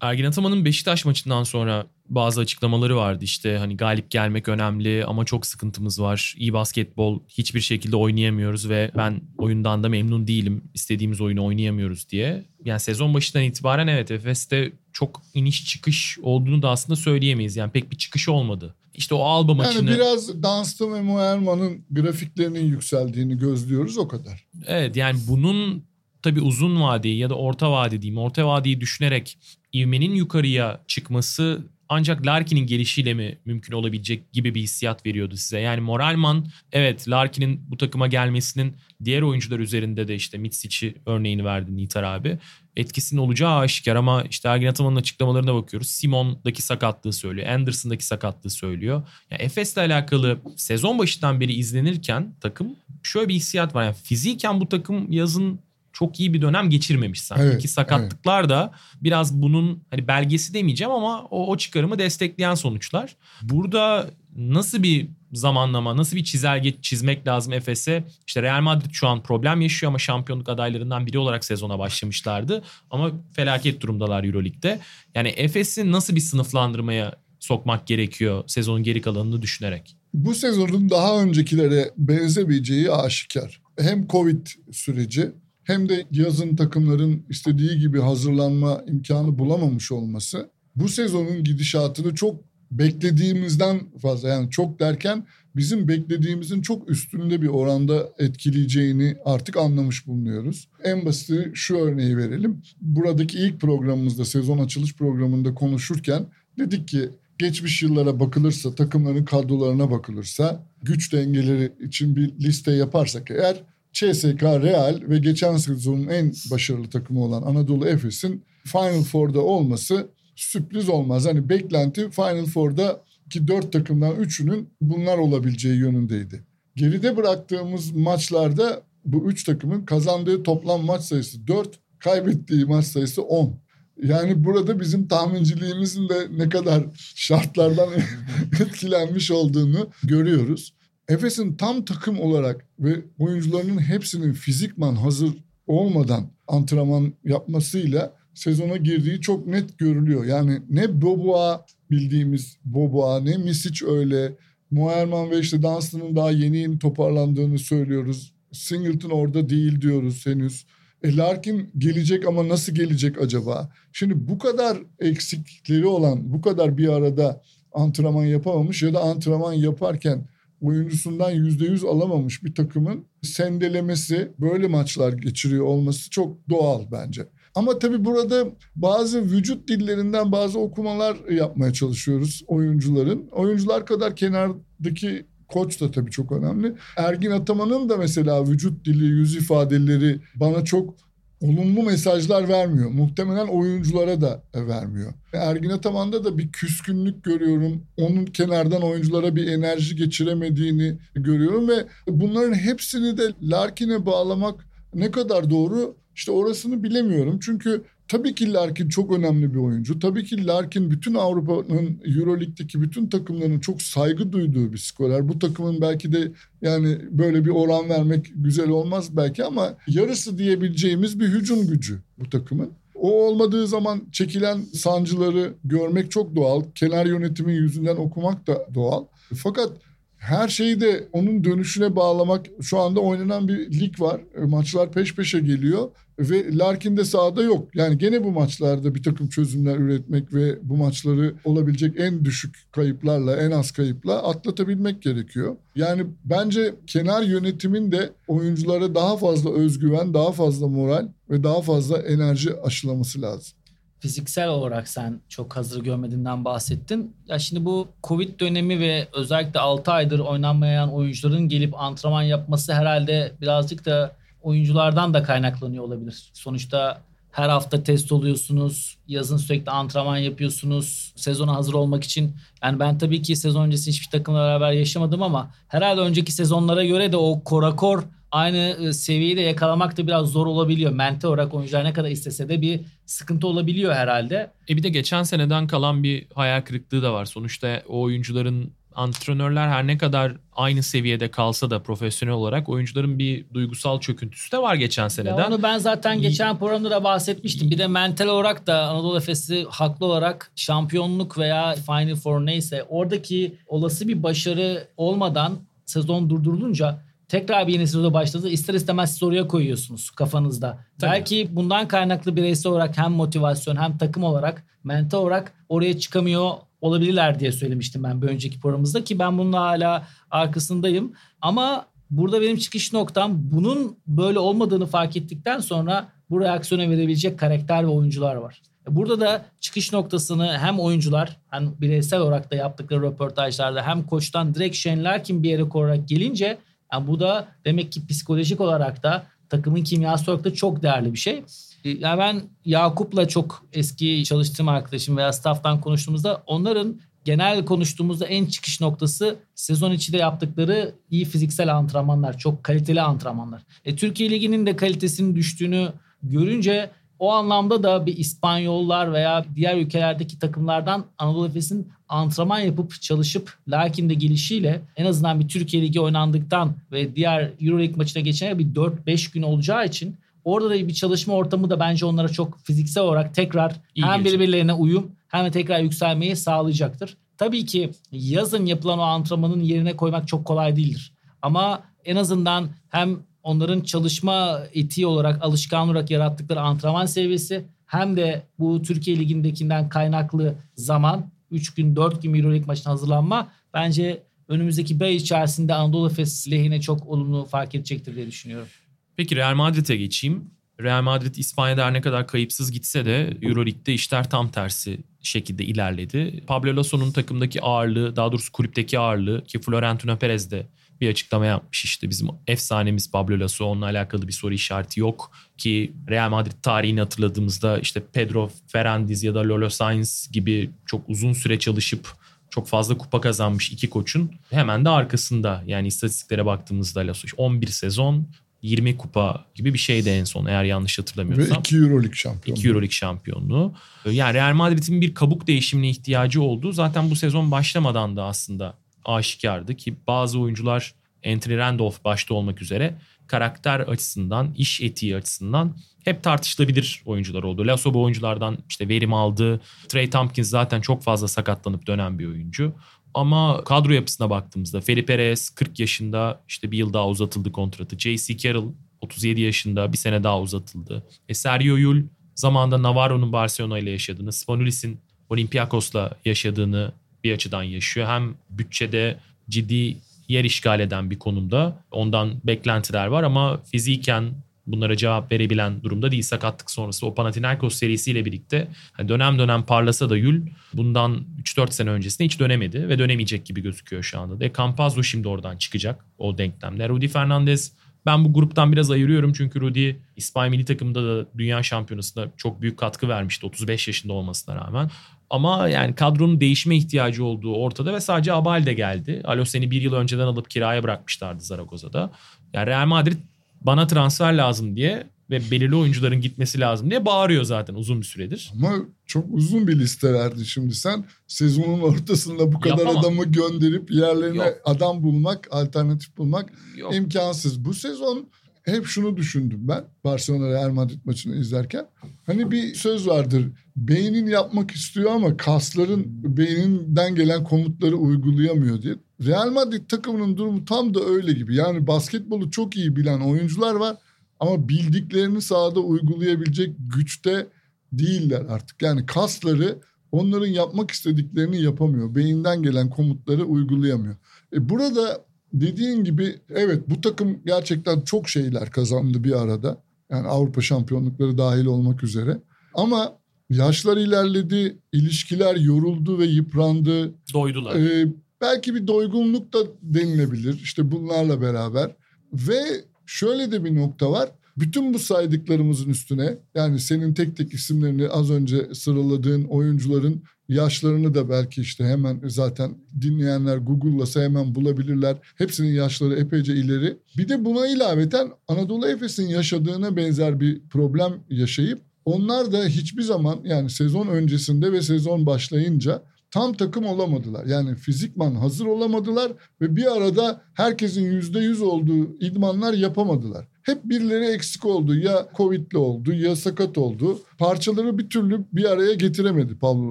[0.00, 5.46] Ergin Ataman'ın Beşiktaş maçından sonra bazı açıklamaları vardı işte hani galip gelmek önemli ama çok
[5.46, 6.34] sıkıntımız var.
[6.38, 10.64] İyi basketbol hiçbir şekilde oynayamıyoruz ve ben oyundan da memnun değilim.
[10.74, 12.44] İstediğimiz oyunu oynayamıyoruz diye.
[12.64, 17.56] Yani sezon başından itibaren evet Efes'te çok iniş çıkış olduğunu da aslında söyleyemeyiz.
[17.56, 18.74] Yani pek bir çıkış olmadı.
[18.94, 19.90] İşte o Alba maçını...
[19.90, 24.44] Yani biraz Dunstan ve Muerman'ın grafiklerinin yükseldiğini gözlüyoruz o kadar.
[24.66, 25.84] Evet yani bunun
[26.22, 29.38] tabii uzun vadeyi ya da orta vade diyeyim orta vadeyi düşünerek
[29.74, 35.60] ivmenin yukarıya çıkması ancak Larkin'in gelişiyle mi mümkün olabilecek gibi bir hissiyat veriyordu size.
[35.60, 41.76] Yani Moralman evet Larkin'in bu takıma gelmesinin diğer oyuncular üzerinde de işte Mitsic'i örneğini verdi
[41.76, 42.38] Nitar abi.
[42.78, 45.88] Etkisinin olacağı aşikar ama işte Ergin Ataman'ın açıklamalarına bakıyoruz.
[45.88, 47.48] Simon'daki sakatlığı söylüyor.
[47.48, 49.02] Anderson'daki sakatlığı söylüyor.
[49.30, 53.84] Yani Efes'le alakalı sezon başından beri izlenirken takım şöyle bir hissiyat var.
[53.84, 55.60] Yani fiziken bu takım yazın
[55.92, 57.42] çok iyi bir dönem geçirmemiş sanki.
[57.42, 58.50] Evet, Ki sakatlıklar evet.
[58.50, 63.16] da biraz bunun hani belgesi demeyeceğim ama o, o çıkarımı destekleyen sonuçlar.
[63.42, 68.04] Burada nasıl bir zamanlama, nasıl bir çizelge çizmek lazım Efes'e?
[68.26, 72.62] İşte Real Madrid şu an problem yaşıyor ama şampiyonluk adaylarından biri olarak sezona başlamışlardı.
[72.90, 74.80] Ama felaket durumdalar Euroleague'de.
[75.14, 79.96] Yani Efes'i nasıl bir sınıflandırmaya sokmak gerekiyor sezonun geri kalanını düşünerek?
[80.14, 83.60] Bu sezonun daha öncekilere benzemeyeceği aşikar.
[83.78, 85.30] Hem Covid süreci
[85.64, 93.80] hem de yazın takımların istediği gibi hazırlanma imkanı bulamamış olması bu sezonun gidişatını çok beklediğimizden
[94.02, 95.26] fazla yani çok derken
[95.56, 100.68] bizim beklediğimizin çok üstünde bir oranda etkileyeceğini artık anlamış bulunuyoruz.
[100.84, 102.62] En basit şu örneği verelim.
[102.80, 106.26] Buradaki ilk programımızda sezon açılış programında konuşurken
[106.58, 113.62] dedik ki geçmiş yıllara bakılırsa takımların kadrolarına bakılırsa güç dengeleri için bir liste yaparsak eğer
[113.92, 120.08] CSK Real ve geçen sezonun en başarılı takımı olan Anadolu Efes'in Final Four'da olması
[120.44, 121.26] sürpriz olmaz.
[121.26, 126.44] Hani beklenti Final Four'da ki dört takımdan üçünün bunlar olabileceği yönündeydi.
[126.76, 133.60] Geride bıraktığımız maçlarda bu üç takımın kazandığı toplam maç sayısı dört, kaybettiği maç sayısı on.
[134.02, 137.88] Yani burada bizim tahminciliğimizin de ne kadar şartlardan
[138.60, 140.74] etkilenmiş olduğunu görüyoruz.
[141.08, 145.30] Efes'in tam takım olarak ve oyuncularının hepsinin fizikman hazır
[145.66, 150.24] olmadan antrenman yapmasıyla sezona girdiği çok net görülüyor.
[150.24, 154.32] Yani ne Boboa bildiğimiz Boboa ne Misic öyle.
[154.70, 158.32] Moerman ve işte Dunstan'ın daha yeni yeni toparlandığını söylüyoruz.
[158.52, 160.66] Singleton orada değil diyoruz henüz.
[161.02, 163.72] E Larkin gelecek ama nasıl gelecek acaba?
[163.92, 170.28] Şimdi bu kadar eksikleri olan, bu kadar bir arada antrenman yapamamış ya da antrenman yaparken
[170.60, 177.26] oyuncusundan yüzde yüz alamamış bir takımın sendelemesi böyle maçlar geçiriyor olması çok doğal bence.
[177.58, 183.28] Ama tabii burada bazı vücut dillerinden bazı okumalar yapmaya çalışıyoruz oyuncuların.
[183.32, 186.74] Oyuncular kadar kenardaki koç da tabii çok önemli.
[186.96, 190.94] Ergin Ataman'ın da mesela vücut dili, yüz ifadeleri bana çok
[191.40, 192.90] olumlu mesajlar vermiyor.
[192.90, 195.12] Muhtemelen oyunculara da vermiyor.
[195.32, 197.82] Ergin Ataman'da da bir küskünlük görüyorum.
[197.96, 205.50] Onun kenardan oyunculara bir enerji geçiremediğini görüyorum ve bunların hepsini de Larkin'e bağlamak ne kadar
[205.50, 207.38] doğru işte orasını bilemiyorum.
[207.42, 209.98] Çünkü Tabii ki Larkin çok önemli bir oyuncu.
[209.98, 215.28] Tabii ki Larkin bütün Avrupa'nın Euroleague'deki bütün takımların çok saygı duyduğu bir skorer.
[215.28, 221.20] Bu takımın belki de yani böyle bir oran vermek güzel olmaz belki ama yarısı diyebileceğimiz
[221.20, 222.70] bir hücum gücü bu takımın.
[222.94, 226.62] O olmadığı zaman çekilen sancıları görmek çok doğal.
[226.74, 229.04] Kenar yönetimin yüzünden okumak da doğal.
[229.34, 229.72] Fakat
[230.18, 234.20] her şeyi de onun dönüşüne bağlamak şu anda oynanan bir lig var.
[234.46, 237.68] Maçlar peş peşe geliyor ve Larkin de sahada yok.
[237.74, 243.36] Yani gene bu maçlarda bir takım çözümler üretmek ve bu maçları olabilecek en düşük kayıplarla,
[243.36, 245.56] en az kayıpla atlatabilmek gerekiyor.
[245.74, 251.98] Yani bence kenar yönetimin de oyunculara daha fazla özgüven, daha fazla moral ve daha fazla
[251.98, 253.57] enerji aşılaması lazım
[254.00, 257.16] fiziksel olarak sen çok hazır görmediğinden bahsettin.
[257.26, 263.32] Ya şimdi bu Covid dönemi ve özellikle 6 aydır oynanmayan oyuncuların gelip antrenman yapması herhalde
[263.40, 266.30] birazcık da oyunculardan da kaynaklanıyor olabilir.
[266.32, 268.98] Sonuçta her hafta test oluyorsunuz.
[269.08, 271.12] Yazın sürekli antrenman yapıyorsunuz.
[271.16, 272.36] Sezona hazır olmak için.
[272.62, 277.12] Yani ben tabii ki sezon öncesi hiçbir takımla beraber yaşamadım ama herhalde önceki sezonlara göre
[277.12, 280.92] de o korakor aynı e, seviyeyi de yakalamak da biraz zor olabiliyor.
[280.92, 284.50] Mental olarak oyuncular ne kadar istese de bir sıkıntı olabiliyor herhalde.
[284.68, 287.24] E bir de geçen seneden kalan bir hayal kırıklığı da var.
[287.24, 293.44] Sonuçta o oyuncuların antrenörler her ne kadar aynı seviyede kalsa da profesyonel olarak oyuncuların bir
[293.54, 295.38] duygusal çöküntüsü de var geçen seneden.
[295.38, 297.70] Ya onu ben zaten geçen programda da bahsetmiştim.
[297.70, 303.54] Bir de mental olarak da Anadolu Efes'i haklı olarak şampiyonluk veya Final Four neyse oradaki
[303.66, 308.48] olası bir başarı olmadan sezon durdurulunca tekrar bir yeni sezona başladı.
[308.48, 310.78] İster istemez siz oraya koyuyorsunuz kafanızda.
[310.98, 311.10] Tabii.
[311.10, 317.40] Belki bundan kaynaklı bireysel olarak hem motivasyon hem takım olarak mental olarak oraya çıkamıyor olabilirler
[317.40, 321.12] diye söylemiştim ben bir önceki programımızda ki ben bununla hala arkasındayım.
[321.42, 327.82] Ama burada benim çıkış noktam bunun böyle olmadığını fark ettikten sonra bu reaksiyona verebilecek karakter
[327.82, 328.62] ve oyuncular var.
[328.88, 334.76] Burada da çıkış noktasını hem oyuncular hem bireysel olarak da yaptıkları röportajlarda hem koçtan direkt
[334.76, 336.58] Shane Larkin bir yere koyarak gelince
[336.92, 341.18] yani bu da demek ki psikolojik olarak da takımın kimyası olarak da çok değerli bir
[341.18, 341.42] şey.
[341.84, 348.46] E, yani ben Yakup'la çok eski çalıştığım arkadaşım veya staff'tan konuştuğumuzda onların genel konuştuğumuzda en
[348.46, 353.62] çıkış noktası sezon içinde yaptıkları iyi fiziksel antrenmanlar, çok kaliteli antrenmanlar.
[353.84, 360.38] E, Türkiye Ligi'nin de kalitesinin düştüğünü görünce o anlamda da bir İspanyollar veya diğer ülkelerdeki
[360.38, 366.72] takımlardan Anadolu Efes'in antrenman yapıp çalışıp lakin de gelişiyle en azından bir Türkiye Ligi oynandıktan
[366.92, 371.70] ve diğer Euroleague maçına geçene bir 4-5 gün olacağı için orada da bir çalışma ortamı
[371.70, 374.40] da bence onlara çok fiziksel olarak tekrar İyi hem gelecek.
[374.40, 377.16] birbirlerine uyum hem de tekrar yükselmeyi sağlayacaktır.
[377.38, 381.12] Tabii ki yazın yapılan o antrenmanın yerine koymak çok kolay değildir.
[381.42, 383.18] Ama en azından hem
[383.48, 390.54] onların çalışma etiği olarak alışkan olarak yarattıkları antrenman seviyesi hem de bu Türkiye Ligi'ndekinden kaynaklı
[390.74, 396.80] zaman 3 gün 4 gün Euroleague maçına hazırlanma bence önümüzdeki 5 içerisinde Anadolu Efes lehine
[396.80, 398.68] çok olumlu fark edecektir diye düşünüyorum.
[399.16, 400.50] Peki Real Madrid'e geçeyim.
[400.80, 406.44] Real Madrid İspanya'da her ne kadar kayıpsız gitse de Euroleague'de işler tam tersi şekilde ilerledi.
[406.46, 410.66] Pablo Lasso'nun takımdaki ağırlığı, daha doğrusu kulüpteki ağırlığı ki Florentino Perez de
[411.00, 415.92] bir açıklama yapmış işte bizim efsanemiz Pablo Lasso onunla alakalı bir soru işareti yok ki
[416.10, 421.58] Real Madrid tarihini hatırladığımızda işte Pedro Ferrandiz ya da Lolo Sainz gibi çok uzun süre
[421.58, 422.08] çalışıp
[422.50, 428.28] çok fazla kupa kazanmış iki koçun hemen de arkasında yani istatistiklere baktığımızda Lasso 11 sezon
[428.62, 431.56] 20 kupa gibi bir şeydi en son eğer yanlış hatırlamıyorsam.
[431.56, 432.60] Ve 2 Euroleague şampiyonluğu.
[432.60, 433.74] 2 Euroleague şampiyonluğu.
[434.10, 436.72] Yani Real Madrid'in bir kabuk değişimine ihtiyacı oldu.
[436.72, 438.74] Zaten bu sezon başlamadan da aslında
[439.08, 440.94] aşikardı ki bazı oyuncular
[441.26, 442.94] Anthony Randolph başta olmak üzere
[443.26, 447.66] karakter açısından, iş etiği açısından hep tartışılabilir oyuncular oldu.
[447.66, 449.60] Lasso bu oyunculardan işte verim aldı.
[449.88, 452.74] Trey Tompkins zaten çok fazla sakatlanıp dönen bir oyuncu.
[453.14, 457.98] Ama kadro yapısına baktığımızda Felipe Perez 40 yaşında işte bir yıl daha uzatıldı kontratı.
[457.98, 458.36] J.C.
[458.36, 461.06] Carroll 37 yaşında bir sene daha uzatıldı.
[461.28, 462.02] E Sergio Yul
[462.34, 466.92] zamanında Navarro'nun Barcelona ile yaşadığını, Spanulis'in Olympiakos'la yaşadığını
[467.24, 468.06] bir açıdan yaşıyor.
[468.06, 469.96] Hem bütçede ciddi
[470.28, 471.84] yer işgal eden bir konumda.
[471.90, 474.34] Ondan beklentiler var ama fiziken
[474.66, 477.06] bunlara cevap verebilen durumda değil sakatlık sonrası.
[477.06, 480.40] O Panathinaikos serisiyle birlikte hani dönem dönem parlasa da Yul
[480.74, 484.40] bundan 3-4 sene öncesinde hiç dönemedi ve dönemeyecek gibi gözüküyor şu anda.
[484.40, 486.88] De Campazzo şimdi oradan çıkacak o denklemde.
[486.88, 487.72] Rudy Fernandez
[488.06, 492.78] ben bu gruptan biraz ayırıyorum çünkü Rudy İspanya milli takımında da dünya şampiyonasında çok büyük
[492.78, 494.90] katkı vermişti 35 yaşında olmasına rağmen.
[495.30, 499.22] Ama yani kadronun değişme ihtiyacı olduğu ortada ve sadece Abal de geldi.
[499.24, 502.10] Alosen'i bir yıl önceden alıp kiraya bırakmışlardı Zaragoza'da.
[502.52, 503.16] Yani Real Madrid
[503.60, 508.52] bana transfer lazım diye ve belirli oyuncuların gitmesi lazım diye bağırıyor zaten uzun bir süredir.
[508.54, 508.72] Ama
[509.06, 511.04] çok uzun bir liste verdi şimdi sen.
[511.26, 512.98] Sezonun ortasında bu kadar Yapamam.
[512.98, 514.56] adamı gönderip yerlerine Yok.
[514.64, 516.94] adam bulmak, alternatif bulmak Yok.
[516.94, 517.64] imkansız.
[517.64, 518.28] Bu sezon
[518.68, 521.86] hep şunu düşündüm ben Barcelona Real Madrid maçını izlerken.
[522.26, 523.44] Hani bir söz vardır.
[523.76, 526.04] Beynin yapmak istiyor ama kasların
[526.36, 528.94] beyninden gelen komutları uygulayamıyor diye.
[529.26, 531.54] Real Madrid takımının durumu tam da öyle gibi.
[531.54, 533.96] Yani basketbolu çok iyi bilen oyuncular var
[534.40, 537.46] ama bildiklerini sahada uygulayabilecek güçte
[537.92, 538.82] değiller artık.
[538.82, 539.78] Yani kasları
[540.12, 542.14] onların yapmak istediklerini yapamıyor.
[542.14, 544.16] Beyinden gelen komutları uygulayamıyor.
[544.52, 549.82] E burada dediğin gibi evet bu takım gerçekten çok şeyler kazandı bir arada.
[550.10, 552.40] Yani Avrupa şampiyonlukları dahil olmak üzere.
[552.74, 553.18] Ama
[553.50, 557.14] yaşlar ilerledi, ilişkiler yoruldu ve yıprandı.
[557.34, 557.76] Doydular.
[557.76, 561.96] Ee, belki bir doygunluk da denilebilir işte bunlarla beraber.
[562.32, 562.60] Ve
[563.06, 564.30] şöyle de bir nokta var.
[564.60, 571.28] Bütün bu saydıklarımızın üstüne yani senin tek tek isimlerini az önce sıraladığın oyuncuların yaşlarını da
[571.28, 575.16] belki işte hemen zaten dinleyenler Google'lasa hemen bulabilirler.
[575.36, 576.96] Hepsinin yaşları epeyce ileri.
[577.16, 583.40] Bir de buna ilaveten Anadolu Efes'in yaşadığına benzer bir problem yaşayıp onlar da hiçbir zaman
[583.44, 587.46] yani sezon öncesinde ve sezon başlayınca tam takım olamadılar.
[587.46, 593.48] Yani fizikman hazır olamadılar ve bir arada herkesin yüzde yüz olduğu idmanlar yapamadılar.
[593.68, 594.94] Hep birileri eksik oldu.
[594.94, 597.20] Ya Covid'li oldu ya sakat oldu.
[597.38, 599.90] Parçaları bir türlü bir araya getiremedi Pablo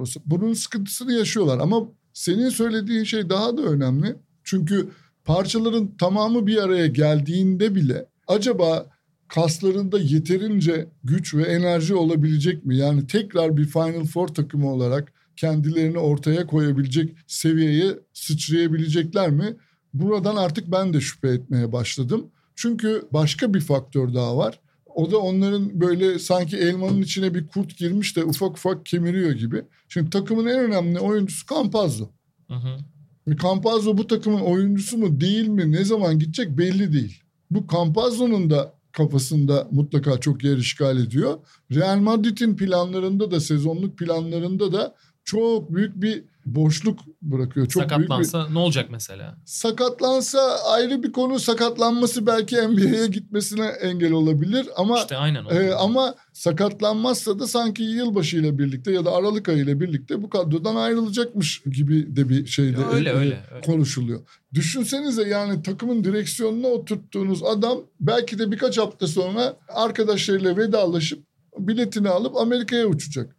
[0.00, 0.20] Lasso.
[0.26, 4.16] Bunun sıkıntısını yaşıyorlar ama senin söylediğin şey daha da önemli.
[4.44, 4.88] Çünkü
[5.24, 8.86] parçaların tamamı bir araya geldiğinde bile acaba
[9.28, 12.76] kaslarında yeterince güç ve enerji olabilecek mi?
[12.76, 19.56] Yani tekrar bir Final Four takımı olarak kendilerini ortaya koyabilecek seviyeye sıçrayabilecekler mi?
[19.94, 22.30] Buradan artık ben de şüphe etmeye başladım.
[22.58, 24.60] Çünkü başka bir faktör daha var.
[24.86, 29.62] O da onların böyle sanki elmanın içine bir kurt girmiş de ufak ufak kemiriyor gibi.
[29.88, 32.08] Şimdi takımın en önemli oyuncusu Campazzo.
[32.48, 33.36] Hı hı.
[33.42, 37.22] Campazzo bu takımın oyuncusu mu değil mi ne zaman gidecek belli değil.
[37.50, 41.38] Bu Campazzo'nun da kafasında mutlaka çok yer işgal ediyor.
[41.74, 44.94] Real Madrid'in planlarında da sezonluk planlarında da
[45.28, 47.66] çok büyük bir boşluk bırakıyor.
[47.66, 49.36] Çok büyük bir Sakatlansa ne olacak mesela?
[49.44, 50.38] sakatlansa
[50.70, 51.38] ayrı bir konu.
[51.38, 58.36] Sakatlanması belki NBA'ye gitmesine engel olabilir ama İşte aynen e, ama sakatlanmazsa da sanki yılbaşı
[58.36, 62.80] ile birlikte ya da Aralık ayı ile birlikte bu kadrodan ayrılacakmış gibi de bir şeyde
[62.80, 63.60] Ya öyle, e, öyle, öyle.
[63.66, 64.20] konuşuluyor.
[64.54, 71.24] Düşünsenize yani takımın direksiyonuna oturttuğunuz adam belki de birkaç hafta sonra arkadaşlarıyla vedalaşıp
[71.58, 73.37] biletini alıp Amerika'ya uçacak.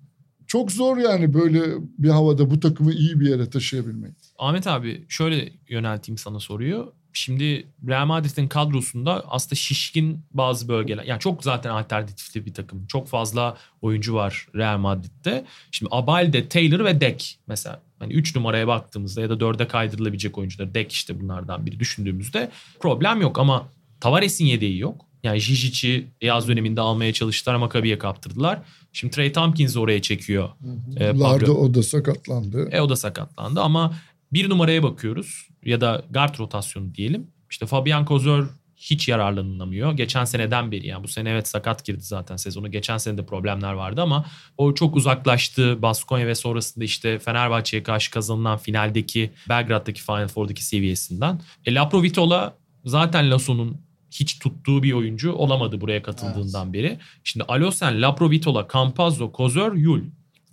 [0.50, 1.62] Çok zor yani böyle
[1.98, 4.14] bir havada bu takımı iyi bir yere taşıyabilmek.
[4.38, 6.94] Ahmet abi şöyle yönelteyim sana soruyu.
[7.14, 11.04] Şimdi Real Madrid'in kadrosunda aslında şişkin bazı bölgeler.
[11.04, 12.88] Yani çok zaten alternatifli bir takım.
[12.88, 15.46] Çok fazla oyuncu var Real Madrid'de.
[15.72, 17.82] Şimdi Abalde, Taylor ve Dek mesela.
[18.00, 20.74] Hani 3 numaraya baktığımızda ya da 4'e kaydırılabilecek oyuncular.
[20.74, 23.70] Dek işte bunlardan biri düşündüğümüzde problem yok ama
[24.02, 25.09] Tavares'in yedeği yok.
[25.24, 28.62] Yani Jijic'i yaz döneminde almaya çalıştılar ama Maccabi'ye kaptırdılar.
[28.94, 30.50] Şimdi Trey Tompkins'i oraya çekiyor.
[30.98, 31.24] Ee, Pablo.
[31.24, 32.70] Larda o da sakatlandı.
[32.72, 33.94] E o da sakatlandı ama
[34.34, 37.28] bir numaraya bakıyoruz ya da guard rotasyonu diyelim.
[37.50, 38.48] İşte Fabian Kozör
[38.80, 39.94] hiç yararlanılamıyor.
[39.94, 42.72] Geçen seneden beri yani bu sene evet sakat girdi zaten sezonu.
[42.72, 44.26] Geçen sene de problemler vardı ama
[44.58, 45.82] o çok uzaklaştı.
[45.82, 51.42] Baskonya ve sonrasında işte Fenerbahçe'ye karşı kazanılan finaldeki Belgrad'daki Final Four'daki seviyesinden.
[51.66, 52.54] E Laprovitola
[52.86, 57.00] zaten Lasso'nun hiç tuttuğu bir oyuncu olamadı buraya katıldığından beri.
[57.24, 60.02] Şimdi Alosen, Laprovitola, Campazzo, Kozör, Yul.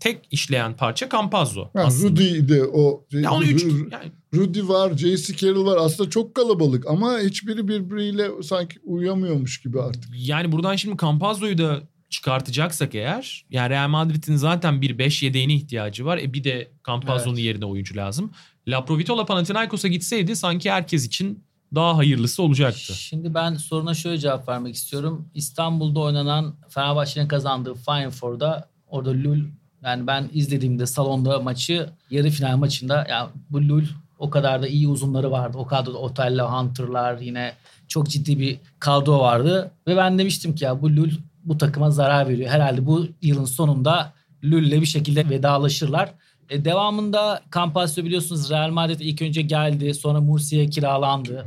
[0.01, 1.71] Tek işleyen parça Campazzo.
[1.75, 2.03] Yani.
[2.03, 3.05] Rudy de o.
[3.13, 5.37] Ya onu üç, yani Rudy var, J.C.
[5.37, 5.77] Carroll var.
[5.81, 10.11] Aslında çok kalabalık ama hiçbiri birbiriyle sanki uyamıyormuş gibi artık.
[10.17, 16.05] Yani buradan şimdi Campazzo'yu da çıkartacaksak eğer yani Real Madrid'in zaten bir 5 yedeğine ihtiyacı
[16.05, 16.19] var.
[16.19, 18.31] E bir de Campazzo'nun yerine oyuncu lazım.
[18.69, 21.45] Laprovitola Panathinaikos'a gitseydi sanki herkes için
[21.75, 22.95] daha hayırlısı olacaktı.
[22.95, 25.29] Şimdi ben soruna şöyle cevap vermek istiyorum.
[25.35, 29.39] İstanbul'da oynanan Fenerbahçe'nin kazandığı Final Four'da orada Lul
[29.85, 33.85] yani ben izlediğimde salonda maçı yarı final maçında ya bu Lul
[34.19, 35.59] O kadar da iyi uzunları vardı.
[35.59, 37.53] O kadar da Otello, Hunter'lar yine
[37.89, 39.71] çok ciddi bir kadro vardı.
[39.87, 41.11] Ve ben demiştim ki ya bu Lul
[41.45, 42.51] bu takıma zarar veriyor.
[42.51, 44.13] Herhalde bu yılın sonunda
[44.45, 46.11] Lul'le bir şekilde vedalaşırlar.
[46.51, 49.95] E, devamında Campasio biliyorsunuz Real Madrid ilk önce geldi.
[49.95, 51.47] Sonra Mursia'ya kiralandı.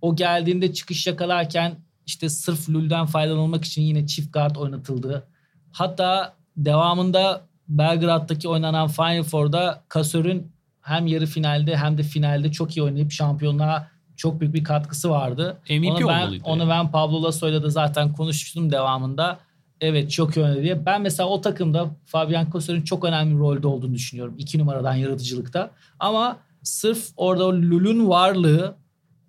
[0.00, 1.76] O geldiğinde çıkış yakalarken
[2.06, 5.26] işte sırf Lul'den faydalanmak için yine çift guard oynatıldı.
[5.72, 12.82] Hatta devamında Belgrad'daki oynanan Final Four'da Kasör'ün hem yarı finalde hem de finalde çok iyi
[12.82, 15.60] oynayıp şampiyonluğa çok büyük bir katkısı vardı.
[15.70, 16.44] MVP onu ben, olmalıydı.
[16.46, 19.38] onu ben Pablo Lasso'yla da zaten konuşmuştum devamında.
[19.80, 20.86] Evet çok oynadı diye.
[20.86, 24.34] Ben mesela o takımda Fabian Kasör'ün çok önemli rolde olduğunu düşünüyorum.
[24.38, 25.70] iki numaradan yaratıcılıkta.
[25.98, 28.76] Ama sırf orada Lul'ün varlığı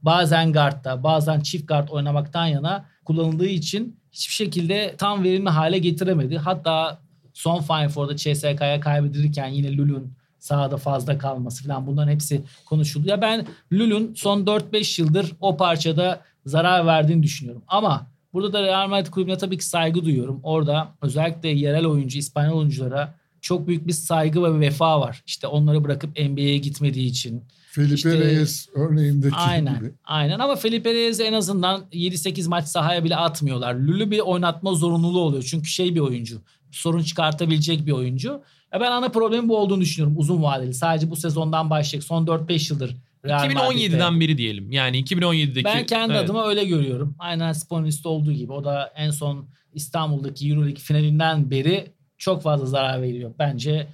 [0.02, 6.38] bazen guardta bazen çift guard oynamaktan yana kullanıldığı için hiçbir şekilde tam verimli hale getiremedi.
[6.38, 7.00] Hatta
[7.34, 13.08] son Final Four'da CSK'ya kaybedilirken yine Lul'ün sahada fazla kalması falan bunların hepsi konuşuldu.
[13.08, 17.64] Ya ben Lul'ün son 4-5 yıldır o parçada zarar verdiğini düşünüyorum.
[17.68, 20.40] Ama burada da Real Madrid kulübüne tabii ki saygı duyuyorum.
[20.44, 25.24] Orada özellikle yerel oyuncu, İspanyol oyunculara çok büyük bir saygı ve vefa var.
[25.28, 27.44] İşte onları bırakıp NBA'ye gitmediği için.
[27.72, 29.80] Felipe İşte- Reyes örneğindeki Aynen.
[29.80, 29.92] gibi.
[30.06, 33.76] Aynen ama Felipe Reyes'i en azından 7-8 maç sahaya bile atmıyorlar.
[33.76, 35.44] Lülü bir oynatma zorunluluğu oluyor.
[35.44, 36.42] Çünkü şey bir oyuncu.
[36.72, 38.42] Sorun çıkartabilecek bir oyuncu.
[38.74, 40.74] Ya ben ana problemin bu olduğunu düşünüyorum uzun vadeli.
[40.74, 42.08] Sadece bu sezondan başlayacak.
[42.08, 44.20] Son 4-5 yıldır Real 2017'den Madrid'de.
[44.20, 44.72] beri diyelim.
[44.72, 45.66] Yani 2017'deki.
[45.66, 46.26] Ben kendi Evet.
[46.26, 47.16] adıma öyle görüyorum.
[47.20, 48.52] Aynen Sponilist olduğu gibi.
[48.52, 53.32] O da en son İstanbul'daki Euroleague finalinden beri çok fazla zarar veriyor.
[53.40, 53.88] Bence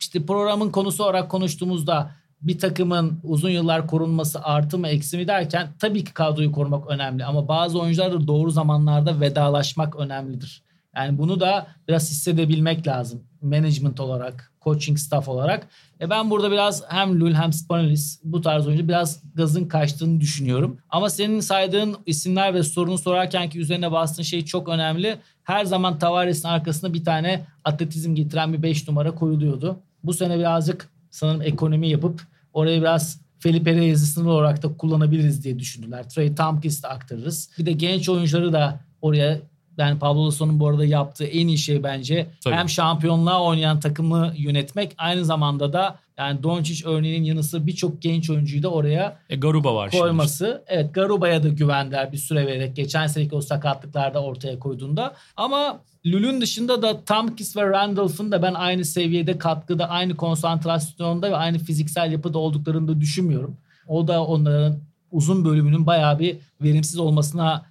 [0.00, 2.10] işte programın konusu olarak konuştuğumuzda
[2.40, 7.24] bir takımın uzun yıllar korunması artı mı eksi mi derken tabii ki kadroyu korumak önemli
[7.24, 10.62] ama bazı oyuncular da doğru zamanlarda vedalaşmak önemlidir.
[10.96, 13.22] Yani bunu da biraz hissedebilmek lazım.
[13.42, 15.68] Management olarak, coaching staff olarak.
[16.00, 20.78] E ben burada biraz hem Lul hem Spanulis bu tarz oyuncu biraz gazın kaçtığını düşünüyorum.
[20.90, 25.18] Ama senin saydığın isimler ve sorunu sorarken ki üzerine bastığın şey çok önemli.
[25.42, 29.76] Her zaman Tavares'in arkasında bir tane atletizm getiren bir 5 numara koyuluyordu.
[30.04, 35.58] Bu sene birazcık sanırım ekonomi yapıp oraya biraz Felipe Reyes'i sınır olarak da kullanabiliriz diye
[35.58, 36.08] düşündüler.
[36.08, 37.50] Trey Tompkins'i de aktarırız.
[37.58, 39.40] Bir de genç oyuncuları da oraya
[39.78, 42.54] yani Pablo Lasso'nun bu arada yaptığı en iyi şey bence Tabii.
[42.54, 48.30] hem şampiyonluğa oynayan takımı yönetmek aynı zamanda da yani Doncic örneğinin yanı sıra birçok genç
[48.30, 50.02] oyuncuyu da oraya E, Garuba var şimdi.
[50.02, 50.64] koyması.
[50.66, 52.76] Evet Garuba'ya da güvendiler bir süre vererek.
[52.76, 55.14] Geçen seneki o sakatlıklarda ortaya koyduğunda.
[55.36, 61.36] Ama Lul'ün dışında da Tompkins ve Randolph'un da ben aynı seviyede katkıda, aynı konsantrasyonda ve
[61.36, 63.56] aynı fiziksel yapıda olduklarını da düşünmüyorum.
[63.88, 64.78] O da onların
[65.10, 67.66] uzun bölümünün bayağı bir verimsiz olmasına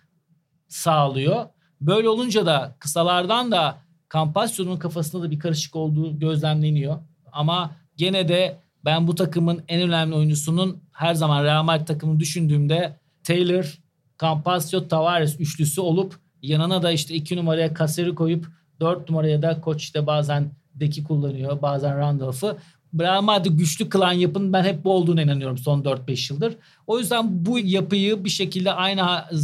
[0.68, 1.45] sağlıyor.
[1.86, 3.77] Böyle olunca da kısalardan da
[4.13, 6.97] Campazzo'nun kafasında da bir karışık olduğu gözlemleniyor.
[7.31, 12.99] Ama gene de ben bu takımın en önemli oyuncusunun her zaman Real Madrid takımını düşündüğümde
[13.23, 13.79] Taylor,
[14.21, 18.47] Campazzo, Tavares üçlüsü olup yanına da işte iki numaraya Kaseri koyup
[18.79, 22.57] dört numaraya da koç işte bazen Deki kullanıyor bazen Randolph'ı.
[22.95, 26.55] Madrid güçlü kılan yapının ben hep bu olduğuna inanıyorum son 4-5 yıldır.
[26.87, 29.01] O yüzden bu yapıyı bir şekilde aynı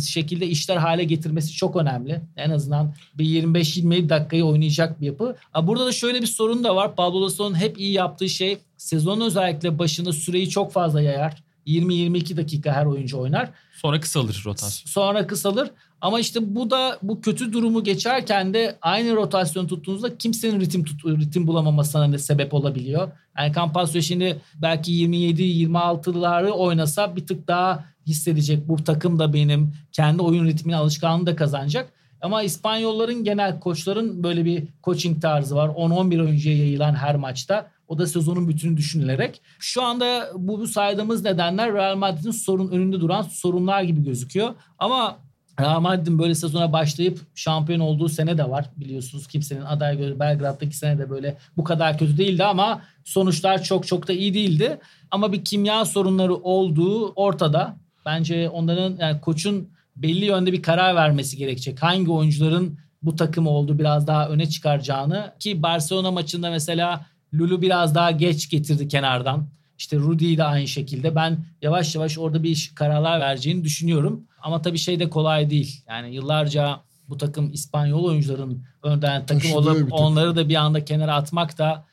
[0.07, 2.21] şekilde işler hale getirmesi çok önemli.
[2.37, 5.35] En azından bir 25-27 dakikayı oynayacak bir yapı.
[5.63, 6.95] Burada da şöyle bir sorun da var.
[6.95, 11.43] Pablo Lasso'nun hep iyi yaptığı şey sezonun özellikle başında süreyi çok fazla yayar.
[11.67, 13.49] 20-22 dakika her oyuncu oynar.
[13.73, 14.91] Sonra kısalır rotasyon.
[14.91, 15.71] Sonra kısalır.
[16.01, 21.05] Ama işte bu da bu kötü durumu geçerken de aynı rotasyon tuttuğunuzda kimsenin ritim tut,
[21.05, 23.11] ritim bulamamasına da sebep olabiliyor.
[23.37, 28.67] Yani Campazzo şimdi belki 27-26'ları oynasa bir tık daha hissedecek.
[28.67, 31.93] Bu takım da benim kendi oyun ritmini alışkanlığını da kazanacak.
[32.21, 35.69] Ama İspanyolların genel koçların böyle bir coaching tarzı var.
[35.69, 37.71] 10-11 oyuncuya yayılan her maçta.
[37.87, 39.41] O da sezonun bütünü düşünülerek.
[39.59, 44.55] Şu anda bu, bu saydığımız nedenler Real Madrid'in sorun önünde duran sorunlar gibi gözüküyor.
[44.79, 45.17] Ama
[45.62, 48.70] Real Madrid'in böyle sezona başlayıp şampiyon olduğu sene de var.
[48.78, 53.88] Biliyorsunuz kimsenin aday göre Belgrad'daki sene de böyle bu kadar kötü değildi ama sonuçlar çok
[53.88, 54.80] çok da iyi değildi.
[55.12, 57.76] Ama bir kimya sorunları olduğu ortada.
[58.05, 61.84] Bence onların yani koçun belli yönde bir karar vermesi gerekecek.
[61.84, 67.95] Hangi oyuncuların bu takım olduğu biraz daha öne çıkaracağını ki Barcelona maçında mesela Lulu biraz
[67.95, 69.47] daha geç getirdi kenardan.
[69.82, 71.15] İşte Rudy de aynı şekilde.
[71.15, 74.23] Ben yavaş yavaş orada bir kararlar vereceğini düşünüyorum.
[74.41, 75.84] Ama tabii şey de kolay değil.
[75.89, 76.79] Yani yıllarca
[77.09, 81.86] bu takım İspanyol oyuncuların önden takım Taşıdığı olup onları da bir anda kenara atmak da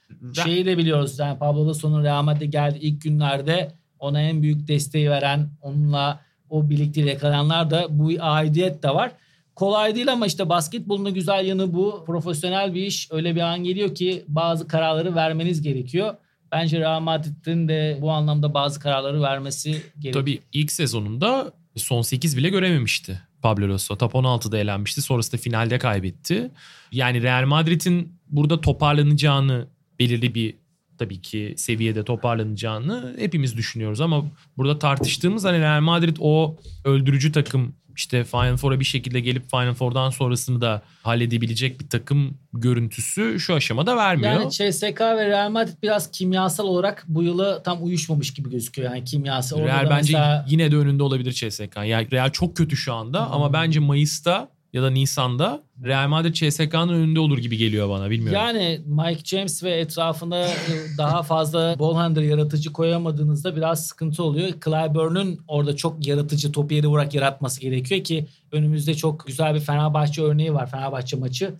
[0.45, 1.19] şeyi de biliyoruz.
[1.19, 6.21] Yani Pablo Lasso'nun Real Madrid'e geldiği ilk günlerde ona en büyük desteği veren, onunla
[6.51, 9.13] o birlikte yakalanlar da bu aidiyet de var.
[9.55, 12.05] Kolay değil ama işte basketbolun da güzel yanı bu.
[12.07, 13.09] Profesyonel bir iş.
[13.13, 16.15] Öyle bir an geliyor ki bazı kararları vermeniz gerekiyor.
[16.53, 20.13] Bence Real Madrid'in de bu anlamda bazı kararları vermesi gerekiyor.
[20.13, 23.97] Tabii ilk sezonunda son 8 bile görememişti Pablo Lasso.
[23.97, 25.03] Top 16'da elenmişti.
[25.03, 26.51] Sonrasında finalde kaybetti.
[26.93, 29.67] Yani Real Madrid'in burada toparlanacağını
[29.99, 30.55] belirli bir
[30.99, 34.25] tabii ki seviyede toparlanacağını hepimiz düşünüyoruz ama
[34.57, 39.75] burada tartıştığımız hani Real Madrid o öldürücü takım işte Final Four'a bir şekilde gelip Final
[39.75, 44.33] Four'dan sonrasını da halledebilecek bir takım görüntüsü şu aşamada vermiyor.
[44.33, 48.95] Yani CSK ve Real Madrid biraz kimyasal olarak bu yılı tam uyuşmamış gibi gözüküyor.
[48.95, 49.59] Yani kimyasal.
[49.61, 51.77] Real bence mesela- yine de önünde olabilir CSK.
[51.85, 56.89] Yani Real çok kötü şu anda ama bence Mayıs'ta ya da Nisan'da Real Madrid CSK'nın
[56.89, 58.41] önünde olur gibi geliyor bana bilmiyorum.
[58.43, 60.55] Yani Mike James ve etrafına e,
[60.99, 64.49] daha fazla ball handler yaratıcı koyamadığınızda biraz sıkıntı oluyor.
[64.65, 70.23] Clyburn'un orada çok yaratıcı topu yeri vurak yaratması gerekiyor ki önümüzde çok güzel bir Fenerbahçe
[70.23, 70.71] örneği var.
[70.71, 71.55] Fenerbahçe maçı.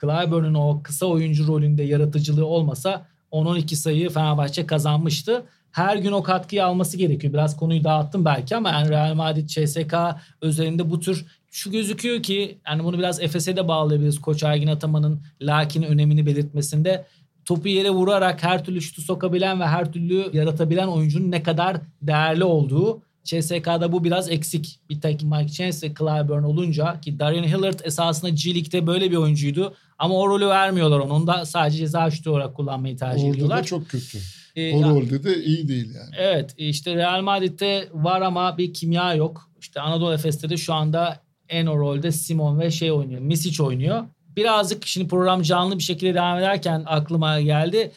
[0.00, 5.44] Clyburn'un o kısa oyuncu rolünde yaratıcılığı olmasa 10-12 sayı Fenerbahçe kazanmıştı.
[5.70, 7.32] Her gün o katkıyı alması gerekiyor.
[7.32, 9.94] Biraz konuyu dağıttım belki ama yani Real Madrid, CSK
[10.42, 14.20] üzerinde bu tür şu gözüküyor ki yani bunu biraz Efes'e de bağlayabiliriz.
[14.20, 17.06] Koç Ergin Ataman'ın lakin önemini belirtmesinde
[17.44, 22.44] topu yere vurarak her türlü şutu sokabilen ve her türlü yaratabilen oyuncunun ne kadar değerli
[22.44, 23.02] olduğu.
[23.24, 24.80] CSK'da bu biraz eksik.
[24.90, 29.16] Bir tek Mike James ve Clyburn olunca ki Darian Hillard esasında G League'de böyle bir
[29.16, 29.74] oyuncuydu.
[29.98, 31.12] Ama o rolü vermiyorlar onu.
[31.12, 33.58] Onu da sadece ceza şutu olarak kullanmayı tercih Orada ediyorlar.
[33.58, 34.18] da çok kötü.
[34.56, 36.14] Ee, O rolde de iyi değil yani.
[36.18, 39.50] Evet işte Real Madrid'de var ama bir kimya yok.
[39.60, 43.20] İşte Anadolu Efes'te de şu anda en o rolde Simon ve şey oynuyor.
[43.20, 44.04] Misic oynuyor.
[44.36, 47.92] Birazcık şimdi program canlı bir şekilde devam ederken aklıma geldi.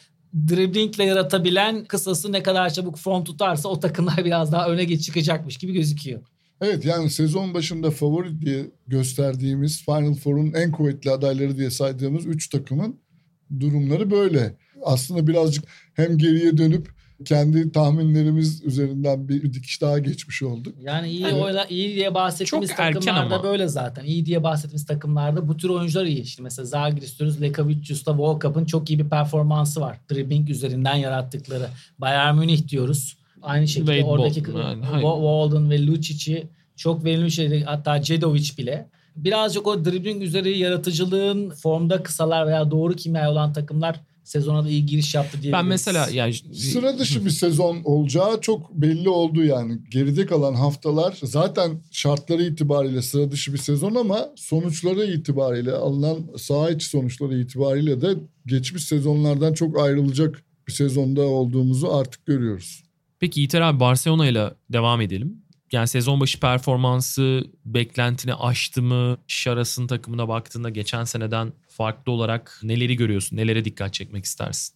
[0.48, 5.56] Driblingle yaratabilen kısası ne kadar çabuk front tutarsa o takımlar biraz daha öne geç çıkacakmış
[5.56, 6.20] gibi gözüküyor.
[6.60, 12.48] Evet yani sezon başında favori diye gösterdiğimiz Final Four'un en kuvvetli adayları diye saydığımız 3
[12.48, 13.00] takımın
[13.60, 14.56] durumları böyle.
[14.82, 16.88] Aslında birazcık hem geriye dönüp
[17.24, 20.74] kendi tahminlerimiz üzerinden bir, dikiş daha geçmiş olduk.
[20.82, 21.42] Yani iyi Evet.
[21.42, 23.44] oyla, iyi diye bahsettiğimiz Çok takımlarda ama.
[23.44, 24.04] böyle zaten.
[24.04, 26.26] İyi diye bahsettiğimiz takımlarda bu tür oyuncular iyi.
[26.26, 27.42] Şimdi mesela Zalgiris diyoruz.
[27.42, 29.98] Lekavicius'ta Volkap'ın çok iyi bir performansı var.
[30.10, 31.68] Dribbling üzerinden yarattıkları.
[31.98, 33.16] Bayern Münih diyoruz.
[33.42, 34.82] Aynı şekilde Wade oradaki Bolton.
[35.00, 36.46] Walden ve Lucic'i
[36.76, 37.64] çok verimli şeydi.
[37.66, 38.86] Hatta Cedovic bile.
[39.16, 44.86] Birazcık o dribbling üzeri yaratıcılığın formda kısalar veya doğru kimya olan takımlar sezona da iyi
[44.86, 45.52] giriş yaptı diyebiliriz.
[45.52, 49.78] ben mesela yani Sıra dışı bir sezon olacağı çok belli oldu yani.
[49.90, 56.70] Geride kalan haftalar zaten şartları itibariyle sıra dışı bir sezon ama sonuçları itibariyle alınan saha
[56.70, 58.14] içi sonuçları itibariyle de
[58.46, 62.82] geçmiş sezonlardan çok ayrılacak bir sezonda olduğumuzu artık görüyoruz.
[63.20, 65.42] Peki Yiğiter abi Barcelona ile devam edelim.
[65.72, 69.18] Yani sezon başı performansı beklentini aştı mı?
[69.26, 73.36] Şaras'ın takımına baktığında geçen seneden farklı olarak neleri görüyorsun?
[73.36, 74.74] Nelere dikkat çekmek istersin?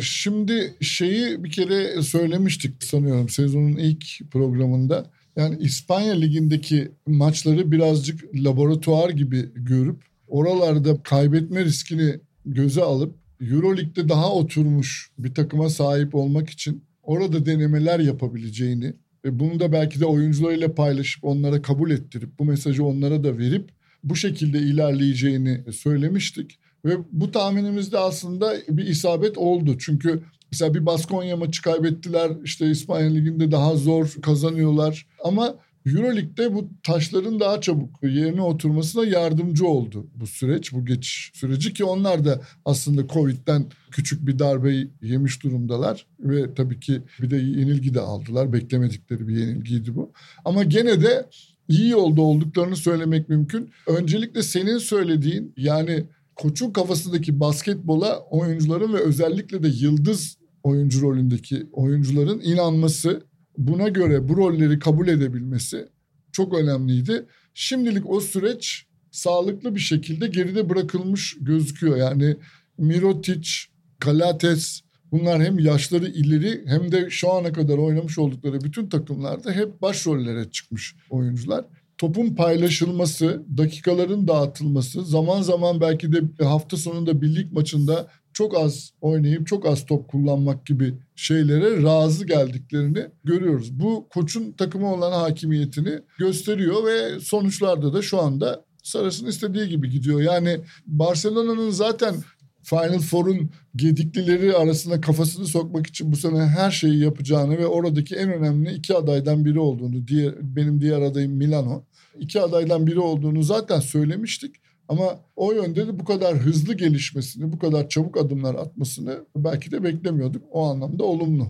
[0.00, 5.10] Şimdi şeyi bir kere söylemiştik sanıyorum sezonun ilk programında.
[5.36, 14.32] Yani İspanya Ligi'ndeki maçları birazcık laboratuvar gibi görüp oralarda kaybetme riskini göze alıp Euroleague'de daha
[14.32, 18.94] oturmuş bir takıma sahip olmak için orada denemeler yapabileceğini
[19.24, 23.70] ve bunu da belki de oyuncularıyla paylaşıp onlara kabul ettirip bu mesajı onlara da verip
[24.04, 26.58] bu şekilde ilerleyeceğini söylemiştik.
[26.84, 29.78] Ve bu tahminimizde aslında bir isabet oldu.
[29.78, 30.22] Çünkü
[30.52, 32.30] mesela bir Baskonya maçı kaybettiler.
[32.44, 35.06] İşte İspanya Ligi'nde daha zor kazanıyorlar.
[35.24, 35.54] Ama
[35.86, 41.84] Euroleague'de bu taşların daha çabuk yerine oturmasına yardımcı oldu bu süreç, bu geçiş süreci ki
[41.84, 47.94] onlar da aslında Covid'den küçük bir darbe yemiş durumdalar ve tabii ki bir de yenilgi
[47.94, 48.52] de aldılar.
[48.52, 50.12] Beklemedikleri bir yenilgiydi bu.
[50.44, 51.26] Ama gene de
[51.68, 53.70] iyi yolda olduklarını söylemek mümkün.
[53.86, 56.04] Öncelikle senin söylediğin yani
[56.36, 63.22] koçun kafasındaki basketbola oyuncuların ve özellikle de yıldız oyuncu rolündeki oyuncuların inanması,
[63.58, 65.88] buna göre bu rolleri kabul edebilmesi
[66.32, 67.26] çok önemliydi.
[67.54, 71.96] Şimdilik o süreç sağlıklı bir şekilde geride bırakılmış gözüküyor.
[71.96, 72.36] Yani
[72.78, 73.50] Mirotic,
[73.98, 74.80] Kalates
[75.12, 80.50] bunlar hem yaşları ileri hem de şu ana kadar oynamış oldukları bütün takımlarda hep başrollere
[80.50, 81.64] çıkmış oyuncular
[81.98, 89.46] topun paylaşılması, dakikaların dağıtılması, zaman zaman belki de hafta sonunda birlik maçında çok az oynayıp
[89.46, 93.80] çok az top kullanmak gibi şeylere razı geldiklerini görüyoruz.
[93.80, 100.20] Bu koçun takıma olan hakimiyetini gösteriyor ve sonuçlarda da şu anda Saras'ın istediği gibi gidiyor.
[100.20, 102.14] Yani Barcelona'nın zaten
[102.62, 108.32] Final Four'un gediklileri arasında kafasını sokmak için bu sene her şeyi yapacağını ve oradaki en
[108.32, 111.84] önemli iki adaydan biri olduğunu, diğer, benim diğer adayım Milano.
[112.18, 114.63] iki adaydan biri olduğunu zaten söylemiştik.
[114.88, 119.82] Ama o yönde de bu kadar hızlı gelişmesini, bu kadar çabuk adımlar atmasını belki de
[119.84, 120.42] beklemiyorduk.
[120.52, 121.48] O anlamda olumlu.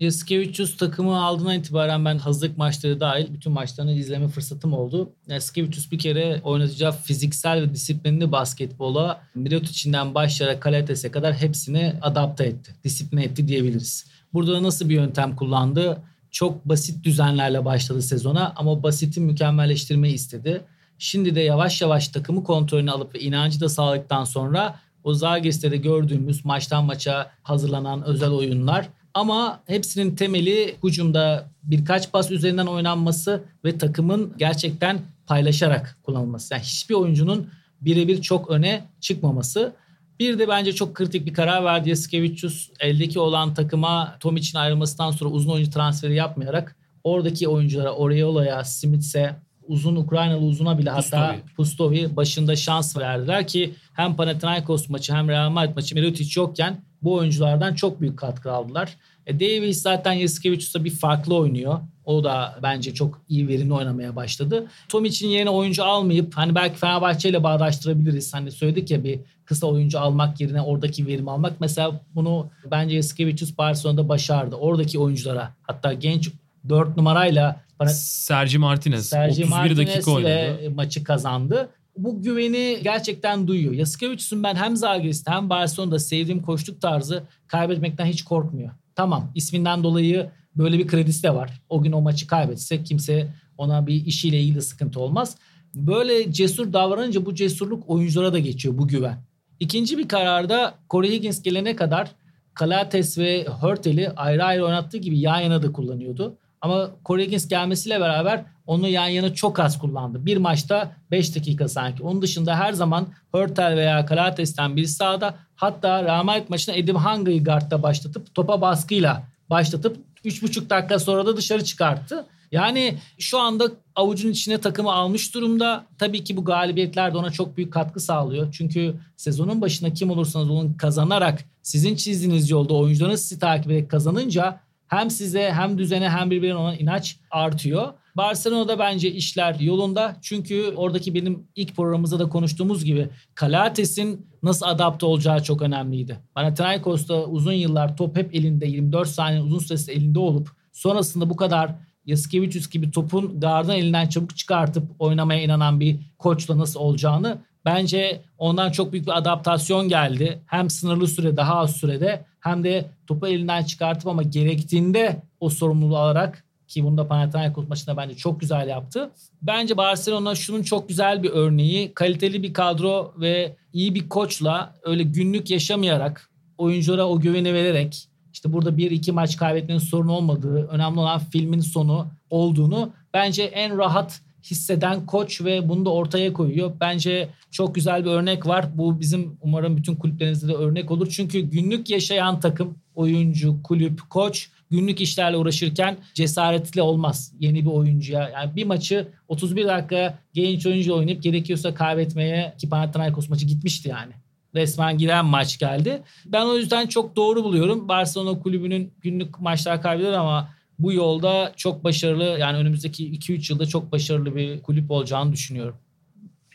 [0.00, 5.12] Yaskevicius takımı aldığından itibaren ben hazırlık maçları dahil bütün maçlarını izleme fırsatım oldu.
[5.28, 12.74] Yaskevicius bir kere oynatacağı fiziksel ve disiplinli basketbola Mirotic'inden başlayarak Kalates'e kadar hepsini adapte etti.
[12.84, 14.06] Disipline etti diyebiliriz.
[14.32, 16.02] Burada nasıl bir yöntem kullandı?
[16.30, 20.64] Çok basit düzenlerle başladı sezona ama basiti mükemmelleştirmeyi istedi.
[20.98, 25.76] Şimdi de yavaş yavaş takımı kontrolünü alıp ve inancı da sağladıktan sonra o Zagiris'te de
[25.76, 33.78] gördüğümüz maçtan maça hazırlanan özel oyunlar ama hepsinin temeli hücumda birkaç pas üzerinden oynanması ve
[33.78, 36.54] takımın gerçekten paylaşarak kullanılması.
[36.54, 39.72] Yani hiçbir oyuncunun birebir çok öne çıkmaması.
[40.20, 42.70] Bir de bence çok kritik bir karar verdi Yaskevicius.
[42.80, 49.36] Eldeki olan takıma Tom için ayrılmasından sonra uzun oyuncu transferi yapmayarak oradaki oyunculara Oriola'ya, Smith'e,
[49.68, 55.50] uzun Ukraynalı uzuna bile hatta Pustovi başında şans verdiler ki hem Panathinaikos maçı hem Real
[55.50, 58.96] Madrid maçı Mirotic yokken bu oyunculardan çok büyük katkı aldılar.
[59.26, 61.78] E Davis zaten Yasikevicius'ta bir farklı oynuyor.
[62.04, 64.66] O da bence çok iyi verimli oynamaya başladı.
[64.88, 68.34] Tom için yerine oyuncu almayıp hani belki Fenerbahçe ile bağdaştırabiliriz.
[68.34, 71.60] Hani söyledik ya bir kısa oyuncu almak yerine oradaki verimi almak.
[71.60, 74.56] Mesela bunu bence Yasikevicius Barcelona'da başardı.
[74.56, 76.30] Oradaki oyunculara hatta genç
[76.68, 80.70] 4 numarayla bana, Sergi Martinez Sergi 31 Martinez dakika oynadı.
[80.74, 81.70] maçı kazandı.
[81.96, 83.72] Bu güveni gerçekten duyuyor.
[83.72, 88.70] Yasikevicius'un ben hem Zalgiris'te hem Barcelona'da sevdiğim koştuk tarzı kaybetmekten hiç korkmuyor.
[88.94, 91.62] Tamam isminden dolayı böyle bir kredisi de var.
[91.68, 95.36] O gün o maçı kaybetse kimse ona bir işiyle ilgili sıkıntı olmaz.
[95.74, 99.18] Böyle cesur davranınca bu cesurluk oyunculara da geçiyor bu güven.
[99.60, 102.10] İkinci bir kararda Corey Higgins gelene kadar
[102.54, 106.38] Kalates ve Hurtel'i ayrı ayrı oynattığı gibi yan yana da kullanıyordu.
[106.66, 110.26] Ama Corey Higgins gelmesiyle beraber onu yan yana çok az kullandı.
[110.26, 112.02] Bir maçta 5 dakika sanki.
[112.02, 115.34] Onun dışında her zaman Hurtel veya Kalates'ten biri sağda.
[115.56, 121.36] Hatta Real Madrid maçında Edim Hanga'yı guardta başlatıp topa baskıyla başlatıp 3,5 dakika sonra da
[121.36, 122.26] dışarı çıkarttı.
[122.52, 125.86] Yani şu anda avucun içine takımı almış durumda.
[125.98, 128.52] Tabii ki bu galibiyetler de ona çok büyük katkı sağlıyor.
[128.52, 134.60] Çünkü sezonun başında kim olursanız olun kazanarak sizin çizdiğiniz yolda oyuncularınız sizi takip ederek kazanınca
[134.88, 137.92] hem size hem düzene hem birbirine olan inanç artıyor.
[138.16, 140.16] Barcelona'da bence işler yolunda.
[140.22, 146.18] Çünkü oradaki benim ilk programımızda da konuştuğumuz gibi Kalates'in nasıl adapte olacağı çok önemliydi.
[146.34, 151.74] Panathinaikos'ta uzun yıllar top hep elinde 24 saniye uzun süresi elinde olup sonrasında bu kadar
[152.06, 158.70] Yaskevicius gibi topun gardın elinden çabuk çıkartıp oynamaya inanan bir koçla nasıl olacağını bence ondan
[158.70, 160.42] çok büyük bir adaptasyon geldi.
[160.46, 165.98] Hem sınırlı süre daha az sürede hem de topu elinden çıkartıp ama gerektiğinde o sorumluluğu
[165.98, 169.10] alarak ki bunu da Panathinaikos maçında bence çok güzel yaptı.
[169.42, 171.94] Bence Barcelona şunun çok güzel bir örneği.
[171.94, 178.52] Kaliteli bir kadro ve iyi bir koçla öyle günlük yaşamayarak oyunculara o güveni vererek işte
[178.52, 184.20] burada bir iki maç kaybetmenin sorun olmadığı, önemli olan filmin sonu olduğunu bence en rahat
[184.50, 186.72] hisseden koç ve bunu da ortaya koyuyor.
[186.80, 188.66] Bence çok güzel bir örnek var.
[188.74, 191.08] Bu bizim umarım bütün kulüplerinizde de örnek olur.
[191.10, 198.28] Çünkü günlük yaşayan takım, oyuncu, kulüp, koç günlük işlerle uğraşırken cesaretli olmaz yeni bir oyuncuya.
[198.28, 204.12] Yani bir maçı 31 dakika genç oyuncu oynayıp gerekiyorsa kaybetmeye ki Panathinaikos maçı gitmişti yani.
[204.54, 206.02] Resmen giren maç geldi.
[206.26, 207.88] Ben o yüzden çok doğru buluyorum.
[207.88, 210.48] Barcelona kulübünün günlük maçlar kaybeder ama
[210.78, 215.76] bu yolda çok başarılı yani önümüzdeki 2-3 yılda çok başarılı bir kulüp olacağını düşünüyorum.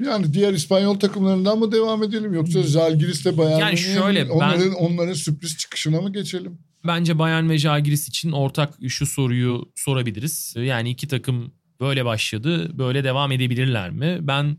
[0.05, 5.13] Yani diğer İspanyol takımlarından mı devam edelim yoksa Zalgiris'te Bayern yani şöyle, onların, ben, onların
[5.13, 6.57] sürpriz çıkışına mı geçelim?
[6.87, 10.55] Bence Bayern ve Zalgiris için ortak şu soruyu sorabiliriz.
[10.57, 14.17] Yani iki takım böyle başladı, böyle devam edebilirler mi?
[14.21, 14.57] Ben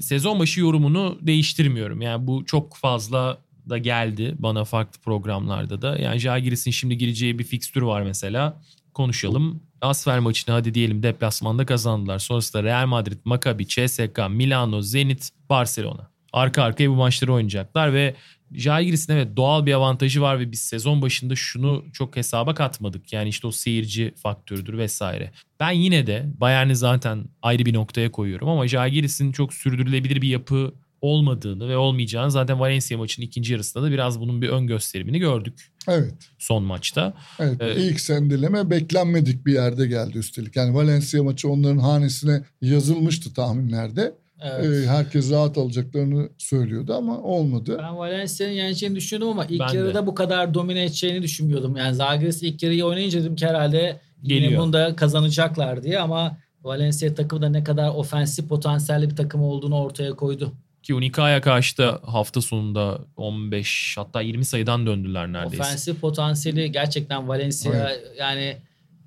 [0.00, 2.02] sezon başı yorumunu değiştirmiyorum.
[2.02, 3.38] Yani bu çok fazla
[3.68, 5.98] da geldi bana farklı programlarda da.
[5.98, 8.60] Yani Jagiris'in şimdi gireceği bir fikstür var mesela
[8.94, 9.62] konuşalım.
[9.80, 12.18] Asfer maçını hadi diyelim deplasmanda kazandılar.
[12.18, 16.10] Sonrasında Real Madrid, Maccabi, CSK, Milano, Zenit, Barcelona.
[16.32, 18.14] Arka arkaya bu maçları oynayacaklar ve
[18.52, 23.12] Jagiris'in evet doğal bir avantajı var ve biz sezon başında şunu çok hesaba katmadık.
[23.12, 25.32] Yani işte o seyirci faktörüdür vesaire.
[25.60, 30.74] Ben yine de Bayern'i zaten ayrı bir noktaya koyuyorum ama Jagiris'in çok sürdürülebilir bir yapı
[31.00, 35.72] olmadığını ve olmayacağını zaten Valencia maçının ikinci yarısında da biraz bunun bir ön gösterimini gördük.
[35.88, 36.14] Evet.
[36.38, 37.14] Son maçta.
[37.38, 37.62] Evet.
[37.62, 40.56] Ee, ilk sendeleme beklenmedik bir yerde geldi üstelik.
[40.56, 44.14] Yani Valencia maçı onların hanesine yazılmıştı tahminlerde.
[44.40, 44.84] Evet.
[44.84, 47.78] Ee, herkes rahat alacaklarını söylüyordu ama olmadı.
[47.82, 50.06] Ben Valencia'nın yeneceğini düşünüyordum ama ilk ben yarıda de.
[50.06, 51.76] bu kadar domine edeceğini düşünmüyordum.
[51.76, 54.50] Yani Zagres ilk yarıyı oynayınca dedim ki herhalde Geliyor.
[54.50, 59.42] yine bunu da kazanacaklar diye ama Valencia takımı da ne kadar ofensif potansiyelli bir takım
[59.42, 60.52] olduğunu ortaya koydu.
[60.82, 65.62] Ki Unika'ya karşı da hafta sonunda 15 hatta 20 sayıdan döndüler neredeyse.
[65.62, 68.56] Ofensif potansiyeli gerçekten Valencia yani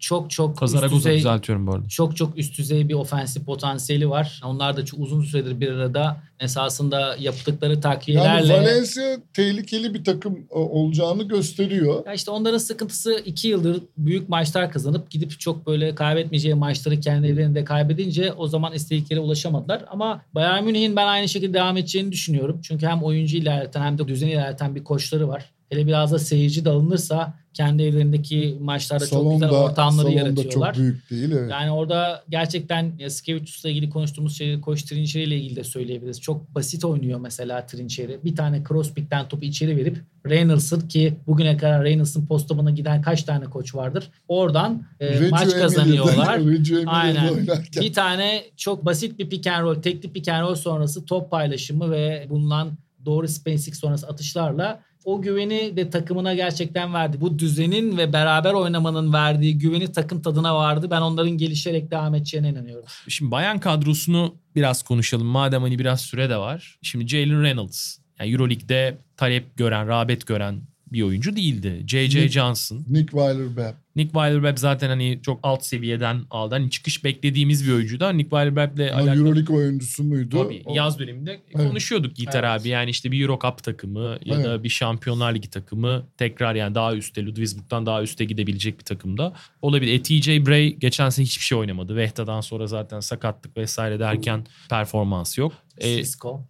[0.04, 1.88] çok çok üst Kazaragoza düzey düzeltiyorum bu arada.
[1.88, 4.42] çok çok üst düzey bir ofensif potansiyeli var.
[4.46, 10.36] Onlar da çok uzun süredir bir arada esasında yaptıkları Yani takviyelerle Valencia tehlikeli bir takım
[10.36, 12.06] e, olacağını gösteriyor.
[12.06, 17.28] Ya işte onların sıkıntısı iki yıldır büyük maçlar kazanıp gidip çok böyle kaybetmeyeceği maçları kendi
[17.28, 19.86] evlerinde kaybedince o zaman istedikleri ulaşamadılar.
[19.88, 22.60] Ama Bayern Münih'in ben aynı şekilde devam edeceğini düşünüyorum.
[22.64, 25.54] Çünkü hem oyuncu ilerleten hem de düzeni ilerleten bir koçları var.
[25.74, 30.74] Hele biraz da seyirci de alınırsa kendi evlerindeki maçlarda çok güzel ortamları salonda yaratıyorlar.
[30.74, 31.32] çok büyük değil.
[31.32, 31.52] Evet.
[31.52, 36.22] Yani orada gerçekten Yaskevicius'la ilgili konuştuğumuz şeyleri Koç Trinçeri ile ilgili de söyleyebiliriz.
[36.22, 38.20] Çok basit oynuyor mesela Trinçeri.
[38.24, 39.98] Bir tane crosspick'ten topu içeri verip
[40.30, 44.10] Reynolds'ın ki bugüne kadar Reynolds'ın postamına giden kaç tane koç vardır.
[44.28, 46.40] Oradan e, maç kazanıyorlar.
[46.86, 47.48] Aynen.
[47.82, 51.92] Bir tane çok basit bir pick and roll, tekli pick and roll sonrası top paylaşımı
[51.92, 52.72] ve bulunan
[53.06, 57.22] doğru spacing sonrası atışlarla o güveni de takımına gerçekten verdi.
[57.22, 60.88] Bu düzenin ve beraber oynamanın verdiği güveni takım tadına vardı.
[60.92, 62.86] Ben onların gelişerek devam edeceğine inanıyorum.
[63.08, 65.28] Şimdi Bayern kadrosunu biraz konuşalım.
[65.28, 66.78] Madem hani biraz süre de var.
[66.82, 67.98] Şimdi Jalen Reynolds.
[68.20, 70.62] Yani Euroleague'de talep gören, rağbet gören
[70.94, 71.84] bir oyuncu değildi.
[71.88, 72.30] J.J.
[72.30, 72.86] Johnson.
[72.90, 73.74] Nick Weiler-Beck.
[73.96, 76.56] Nick Weiler-Beck zaten hani çok alt seviyeden aldı.
[76.56, 78.18] Hani çıkış beklediğimiz bir oyuncuydu.
[78.18, 80.44] Nick Weiler-Beck'le Ama alakalı Euroleague oyuncusu muydu?
[80.44, 81.68] Tabii O- yaz döneminde Evet.
[81.70, 82.62] konuşuyorduk Yiğiter Evet.
[82.62, 82.70] abi.
[82.70, 84.46] Yani işte bir Euro Cup takımı ya Evet.
[84.46, 89.34] da bir Şampiyonlar Ligi takımı tekrar yani daha üstte Ludwigsburg'dan daha üste gidebilecek bir takımda
[89.62, 89.94] olabilir.
[89.94, 91.96] E, TJ Bray geçen sene hiçbir şey oynamadı.
[91.96, 95.54] Vehta'dan sonra zaten sakatlık vesaire derken performans yok.
[95.78, 96.04] E,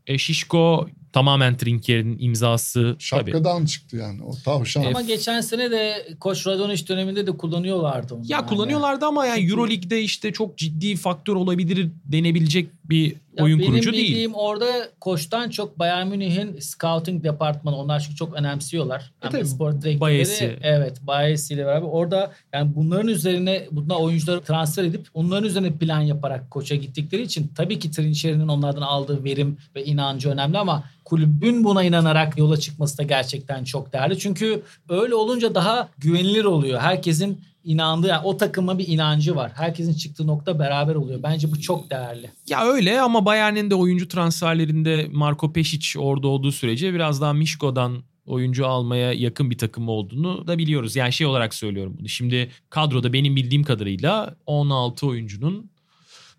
[0.08, 3.04] e, Şişko tamamen Trinkier'in imzası tabii.
[3.04, 4.84] Şapkadan çıktı yani o tavşan.
[4.84, 8.22] Ama geçen sene de Koç Radonic döneminde de kullanıyorlardı onu.
[8.28, 8.48] Ya Yani.
[8.48, 13.60] kullanıyorlardı ama yani Çünkü- Euro Lig'de işte çok ciddi faktör olabilir denebilecek bir Ya oyun
[13.60, 14.08] benim kurucu değil.
[14.08, 14.66] bildiğim orada
[15.00, 19.12] koçtan çok Bayern Münih'in scouting departmanı onlar çünkü çok önemsiyorlar.
[19.22, 20.60] E tabii, spor direktörleri.
[20.62, 26.02] Evet Bayesi ile beraber orada yani bunların üzerine bunlar oyuncuları transfer edip onların üzerine plan
[26.02, 31.64] yaparak koça gittikleri için tabii ki Trinçeri'nin onlardan aldığı verim ve inancı önemli ama kulübün
[31.64, 34.20] buna inanarak yola çıkması da gerçekten çok değerli.
[34.20, 36.80] Çünkü öyle olunca daha güvenilir oluyor.
[36.80, 39.52] Herkesin inandığı yani o takıma bir inancı var.
[39.56, 41.24] Herkesin çıktığı nokta beraber oluyor.
[41.24, 42.32] Bence bu çok değerli.
[42.48, 48.04] Ya öyle ama Bayern'in de oyuncu transferlerinde Marco Pešić orada olduğu sürece biraz daha Mişko'dan
[48.26, 50.96] oyuncu almaya yakın bir takım olduğunu da biliyoruz.
[50.96, 52.10] Yani şey olarak söylüyorum bunu.
[52.10, 55.72] Şimdi kadroda benim bildiğim kadarıyla 16 oyuncunun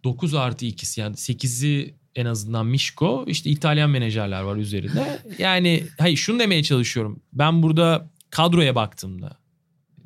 [0.04, 3.24] 9 artı ikisi yani 8'i en azından Mişko.
[3.26, 5.18] işte İtalyan menajerler var üzerinde.
[5.38, 7.20] Yani hayır şunu demeye çalışıyorum.
[7.32, 9.43] Ben burada kadroya baktığımda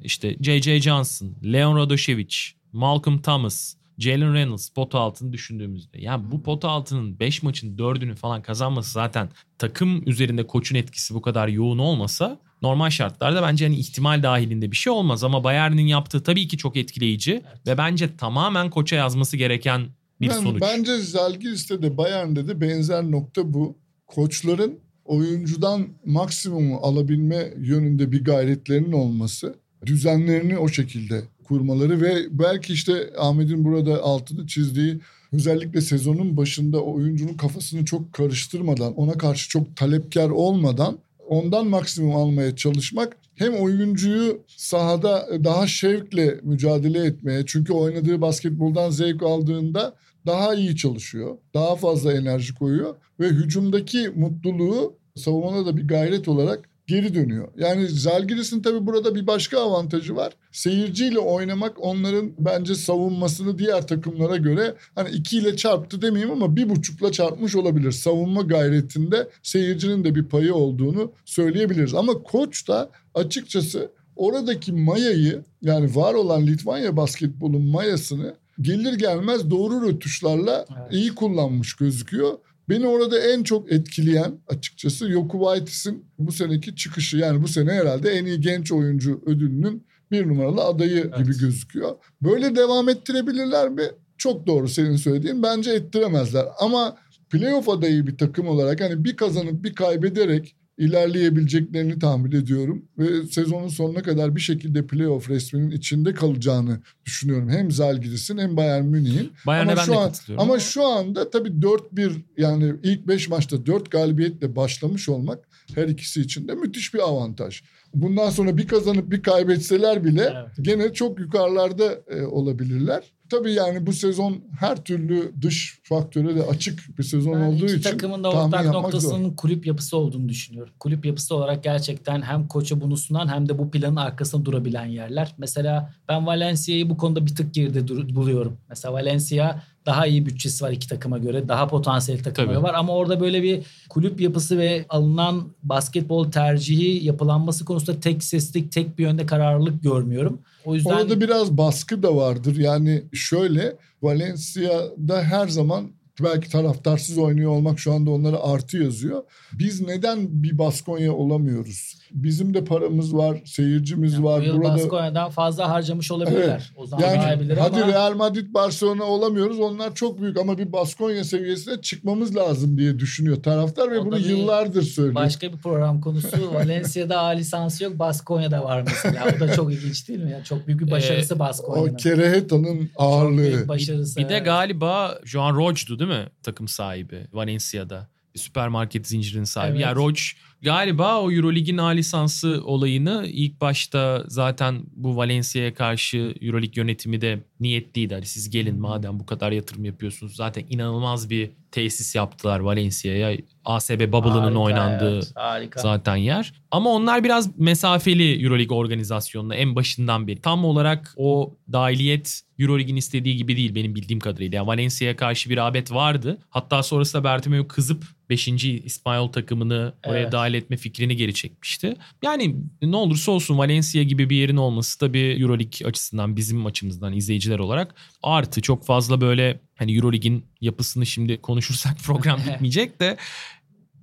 [0.02, 0.80] işte J.J.
[0.80, 7.42] Johnson, Leon Radošević, Malcolm Thomas, Jalen Reynolds pot altını düşündüğümüzde yani bu pot altının 5
[7.42, 9.28] maçın 4'ünü falan kazanması zaten
[9.58, 14.76] takım üzerinde koçun etkisi bu kadar yoğun olmasa normal şartlarda bence hani ihtimal dahilinde bir
[14.76, 19.86] şey olmaz ama Bayern'in yaptığı tabii ki çok etkileyici ve bence tamamen koça yazması gereken
[20.20, 20.62] bir Ben- sonuç.
[20.62, 23.78] Bence Zalgiris'te de Bayern'de de benzer nokta bu.
[24.06, 29.54] Koçların oyuncudan maksimumu alabilme yönünde bir gayretlerinin olması,
[29.86, 35.00] düzenlerini o şekilde kurmaları ve belki işte Ahmet'in burada altını çizdiği
[35.32, 40.98] özellikle sezonun başında oyuncunun kafasını çok karıştırmadan, ona karşı çok talepkar olmadan
[41.28, 49.22] ondan maksimum almaya çalışmak hem oyuncuyu sahada daha şevkle mücadele etmeye çünkü oynadığı basketboldan zevk
[49.22, 49.94] aldığında
[50.26, 51.36] daha iyi çalışıyor.
[51.54, 57.48] Daha fazla enerji koyuyor ve hücumdaki mutluluğu savunmada da bir gayret olarak geri dönüyor.
[57.58, 60.32] Yani Zalgiris'in tabii burada bir başka avantajı var.
[60.52, 67.12] Seyirciyle oynamak onların bence savunmasını diğer takımlara göre hani ikiyle çarptı demeyeyim ama bir buçukla
[67.12, 67.92] çarpmış olabilir.
[67.92, 71.94] Savunma gayretinde seyircinin de bir payı olduğunu söyleyebiliriz.
[71.94, 79.88] Ama koç da açıkçası oradaki mayayı yani var olan Litvanya basketbolun mayasını gelir gelmez doğru
[79.88, 80.92] rötuşlarla Evet.
[80.92, 82.38] iyi kullanmış gözüküyor.
[82.68, 87.16] Beni orada en çok etkileyen açıkçası Jokubaitis'in bu seneki çıkışı.
[87.16, 91.18] Yani bu sene herhalde en iyi genç oyuncu ödülünün bir numaralı adayı Evet.
[91.18, 91.96] gibi gözüküyor.
[92.22, 93.82] Böyle devam ettirebilirler mi?
[94.18, 95.42] Çok doğru senin söylediğin.
[95.42, 96.46] Bence ettiremezler.
[96.60, 96.96] Ama
[97.30, 102.84] playoff adayı bir takım olarak hani bir kazanıp bir kaybederek ilerleyebileceklerini tahmin ediyorum.
[102.98, 107.48] Ve sezonun sonuna kadar bir şekilde playoff resminin içinde kalacağını düşünüyorum.
[107.48, 109.32] Hem Zalgiris'in hem Bayern Münih'in.
[109.46, 110.12] Bayern'e ama ben şu de an-.
[110.38, 116.20] Ama şu anda tabii 4-1 yani ilk 5 maçta 4 galibiyetle başlamış olmak her ikisi
[116.20, 117.62] için de müthiş bir avantaj.
[117.94, 120.50] Bundan sonra bir kazanıp bir kaybetseler bile Evet.
[120.62, 123.12] gene çok yukarılarda e, olabilirler.
[123.30, 127.74] Tabii yani bu sezon her türlü dış faktöre de açık bir sezon Ben olduğu iki
[127.76, 128.72] için takımın da ortak yapmak zor.
[128.82, 130.72] noktasının kulüp yapısı olduğunu düşünüyorum.
[130.80, 135.34] Kulüp yapısı olarak gerçekten hem koça bunu sunan hem de bu planın arkasında durabilen yerler.
[135.38, 138.56] Mesela ben Valencia'yı bu konuda bir tık geride dur- buluyorum.
[138.68, 141.48] Mesela Valencia daha iyi bütçesi var iki takıma göre.
[141.48, 142.64] Daha potansiyel takımları Tabii.
[142.64, 148.72] var ama orada böyle bir kulüp yapısı ve alınan basketbol tercihi yapılanması konusunda tek seslik,
[148.72, 150.38] tek bir yönde kararlılık görmüyorum.
[150.64, 152.56] O yüzden Orada biraz baskı da vardır.
[152.56, 155.92] Yani şöyle Valencia'da her zaman
[156.22, 159.22] belki taraftarsız oynuyor olmak şu anda onlara artı yazıyor.
[159.52, 161.98] Biz neden bir Baskonya olamıyoruz?
[162.12, 164.40] Bizim de paramız var, seyircimiz yani var.
[164.40, 166.72] bu yıl Burada Baskonya'dan fazla harcamış olabilirler.
[166.76, 169.60] O zaman yani hadi ama Real Madrid Barcelona olamıyoruz.
[169.60, 174.16] Onlar çok büyük ama bir Baskonya seviyesine çıkmamız lazım diye düşünüyor taraftar ve O bunu
[174.16, 175.14] bir yıllardır söylüyor.
[175.14, 176.54] başka bir program konusu.
[176.54, 179.24] Valencia'da A lisansı yok, Baskonya'da var mesela.
[179.36, 180.30] O da çok ilginç değil mi?
[180.30, 181.96] Yani çok büyük bir başarısı O Baskonya'nın.
[181.96, 183.38] Kereheta'nın Çok ağırlığı.
[183.38, 184.20] büyük başarısı.
[184.20, 184.44] Bir de evet.
[184.44, 186.07] galiba Joan Roch'du değil mi
[186.42, 188.08] takım sahibi Valencia'da?
[188.34, 189.72] Bir süpermarket zincirinin sahibi.
[189.72, 189.80] Evet.
[189.80, 190.20] Yani Roch
[190.62, 197.44] galiba o Eurolig'in A lisansı olayını ilk başta zaten bu Valencia'ya karşı Eurolig yönetimi de
[197.60, 198.14] niyetliydi.
[198.14, 200.36] Hani siz gelin madem bu kadar yatırım yapıyorsunuz.
[200.36, 203.38] Zaten inanılmaz bir tesis yaptılar Valencia'ya.
[203.64, 205.80] ASB Bubble'ının oynandığı evet, harika.
[205.80, 206.52] zaten yer.
[206.70, 210.40] Ama onlar biraz mesafeli Euroleague organizasyonuna en başından beri.
[210.40, 214.56] Tam olarak o dahiliyet Euroleague'in istediği gibi değil benim bildiğim kadarıyla.
[214.56, 216.38] Yani Valencia'ya karşı bir rağbet vardı.
[216.50, 218.48] Hatta sonrasında Bertomeu kızıp 5.
[218.64, 220.32] İspanyol takımını oraya Evet.
[220.32, 221.96] dahil etme fikrini geri çekmişti.
[222.22, 227.58] Yani ne olursa olsun Valencia gibi bir yerin olması tabii Euroleague açısından bizim açımızdan izleyiciler
[227.58, 233.16] olarak artı çok fazla böyle hani Euroleague'in yapısını şimdi konuşursak program bitmeyecek de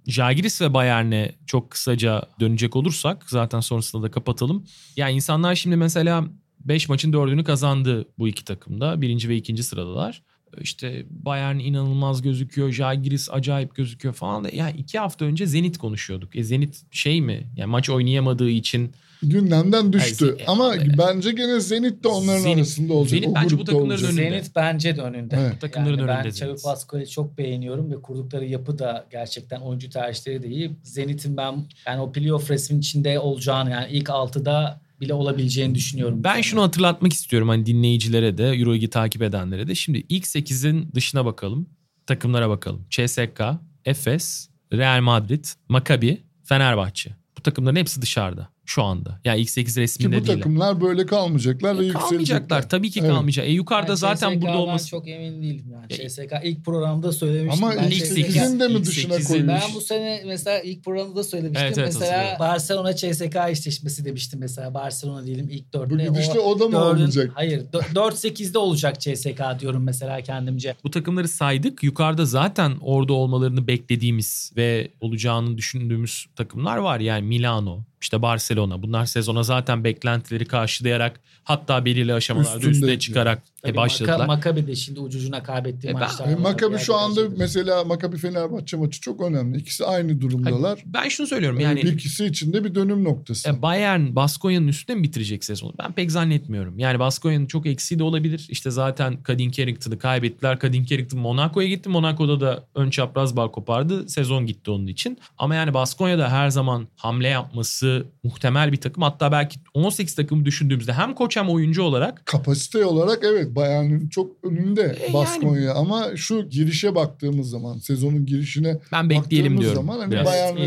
[0.08, 4.66] Žalgiris ve Bayern'e çok kısaca dönecek olursak zaten sonrasında da kapatalım.
[4.96, 6.26] Yani insanlar şimdi mesela
[6.60, 9.02] 5 maçın 4'ünü kazandı bu iki takımda.
[9.02, 10.24] Birinci ve ikinci sıradalar.
[10.62, 12.72] İşte Bayern inanılmaz gözüküyor.
[12.72, 14.50] Žalgiris acayip gözüküyor falan da.
[14.54, 16.36] Ya iki hafta önce Zenit konuşuyorduk.
[16.36, 17.48] E Zenit şey mi?
[17.58, 18.92] Yani maç oynayamadığı için
[19.24, 20.36] gündemden düştü.
[20.40, 23.10] Ay, Ama e, bence gene Zenit de onların Zenit- arasında olacak.
[23.20, 24.10] Zenit o bence bu takımların olacak.
[24.12, 24.22] önünde.
[24.30, 25.36] Zenit bence de önünde.
[25.40, 25.54] Evet.
[25.56, 26.66] Bu takımların yani ben önünde Çavik Zenit.
[26.66, 30.72] Basko'yu çok beğeniyorum ve kurdukları yapı da gerçekten oyuncu tercihleri de iyi.
[30.84, 36.24] Zenit'in ben yani o playoff resmin içinde olacağını yani ilk 6'da bile olabileceğini düşünüyorum.
[36.24, 39.76] Ben şunu hatırlatmak istiyorum hani dinleyicilere de Euroleague'i takip edenlere de.
[39.76, 41.70] Şimdi ilk 8'in dışına bakalım.
[42.06, 42.86] Takımlara bakalım.
[42.90, 43.42] CSK,
[43.86, 47.16] Efes, Real Madrid, Maccabi, Fenerbahçe.
[47.38, 49.20] Bu takımların hepsi dışarıda şu anda.
[49.26, 50.38] Yani ilk 8 Ki resminde bu değil.
[50.38, 52.10] takımlar böyle kalmayacaklar ve E, yükselecekler.
[52.10, 52.70] kalmayacaklar.
[52.70, 53.12] Tabii ki Evet.
[53.12, 53.48] kalmayacak.
[53.48, 54.88] E yukarıda Yani zaten CSK'dan burada olması.
[54.90, 55.86] çok emin değilim yani.
[55.90, 57.64] E, CSK ilk programda söylemiştim.
[57.64, 59.48] Ama ben ilk CSK 8'in de mi ilk dışına koymuş?
[59.48, 61.66] Ben bu sene mesela ilk programda söylemiştim.
[61.68, 62.38] Evet, evet, mesela.
[62.40, 64.74] Barcelona CSK eşleşmesi demiştim mesela.
[64.74, 66.06] Barcelona diyelim ilk Bu dörtte.
[66.06, 67.32] gidişte o da mı dördün- olmayacak?
[67.36, 67.62] Hayır.
[67.96, 70.76] 4-8'de olacak CSK diyorum mesela kendimce.
[70.84, 71.84] Bu takımları saydık.
[71.84, 77.00] Yukarıda zaten orada olmalarını beklediğimiz ve olacağını düşündüğümüz takımlar var.
[77.00, 78.82] Yani Milano, işte Barcelona.
[78.82, 83.00] Bunlar sezona zaten beklentileri karşılayarak hatta belirli aşamalarda üstüne Üstündeydi.
[83.00, 84.20] çıkarak e, başladılar.
[84.20, 86.28] Maka- Maccabi de şimdi ucucuna kaybettiği E ben- maçlar.
[86.28, 86.38] E, var.
[86.38, 87.40] Maccabi şu anda Gerçekten.
[87.40, 89.58] mesela Maccabi Fenerbahçe maçı çok önemli.
[89.58, 90.84] İkisi aynı durumdalar.
[90.86, 93.50] ben şunu söylüyorum Yani yani ikisi için de bir dönüm noktası.
[93.50, 95.74] e, Bayern Baskonya'nın üstüne mi bitirecek sezonu?
[95.80, 96.80] Ben pek zannetmiyorum.
[96.80, 98.48] Yani Baskonya'nın çok eksiği de olabilir.
[98.50, 100.60] İşte zaten Kadin Carrington'ı kaybettiler.
[100.60, 101.90] Kadin Carrington Monaco'ya gitti.
[101.90, 104.10] Monaco'da da ön çapraz bağ kopardı.
[104.10, 105.18] Sezon gitti onun için.
[105.38, 109.04] Ama yani Baskonya'da her zaman hamle yapması muhtemel bir takım.
[109.04, 114.44] Hatta belki 18 takımı düşündüğümüzde hem koç hem oyuncu olarak Kapasite olarak evet Bayern'in çok
[114.44, 119.76] önünde E, Baskonya ama şu girişe baktığımız zaman sezonun girişine ben bekleyelim baktığımız diyorum.
[119.86, 120.26] zaman hani biraz.
[120.26, 120.58] Bayern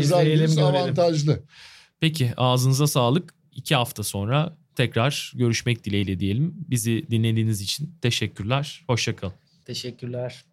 [0.57, 1.39] avantajlı.
[1.99, 3.33] Peki ağzınıza sağlık.
[3.55, 6.53] İki hafta sonra tekrar görüşmek dileğiyle diyelim.
[6.69, 8.83] Bizi dinlediğiniz için teşekkürler.
[8.87, 9.33] Hoşçakalın.
[9.65, 10.45] Teşekkürler.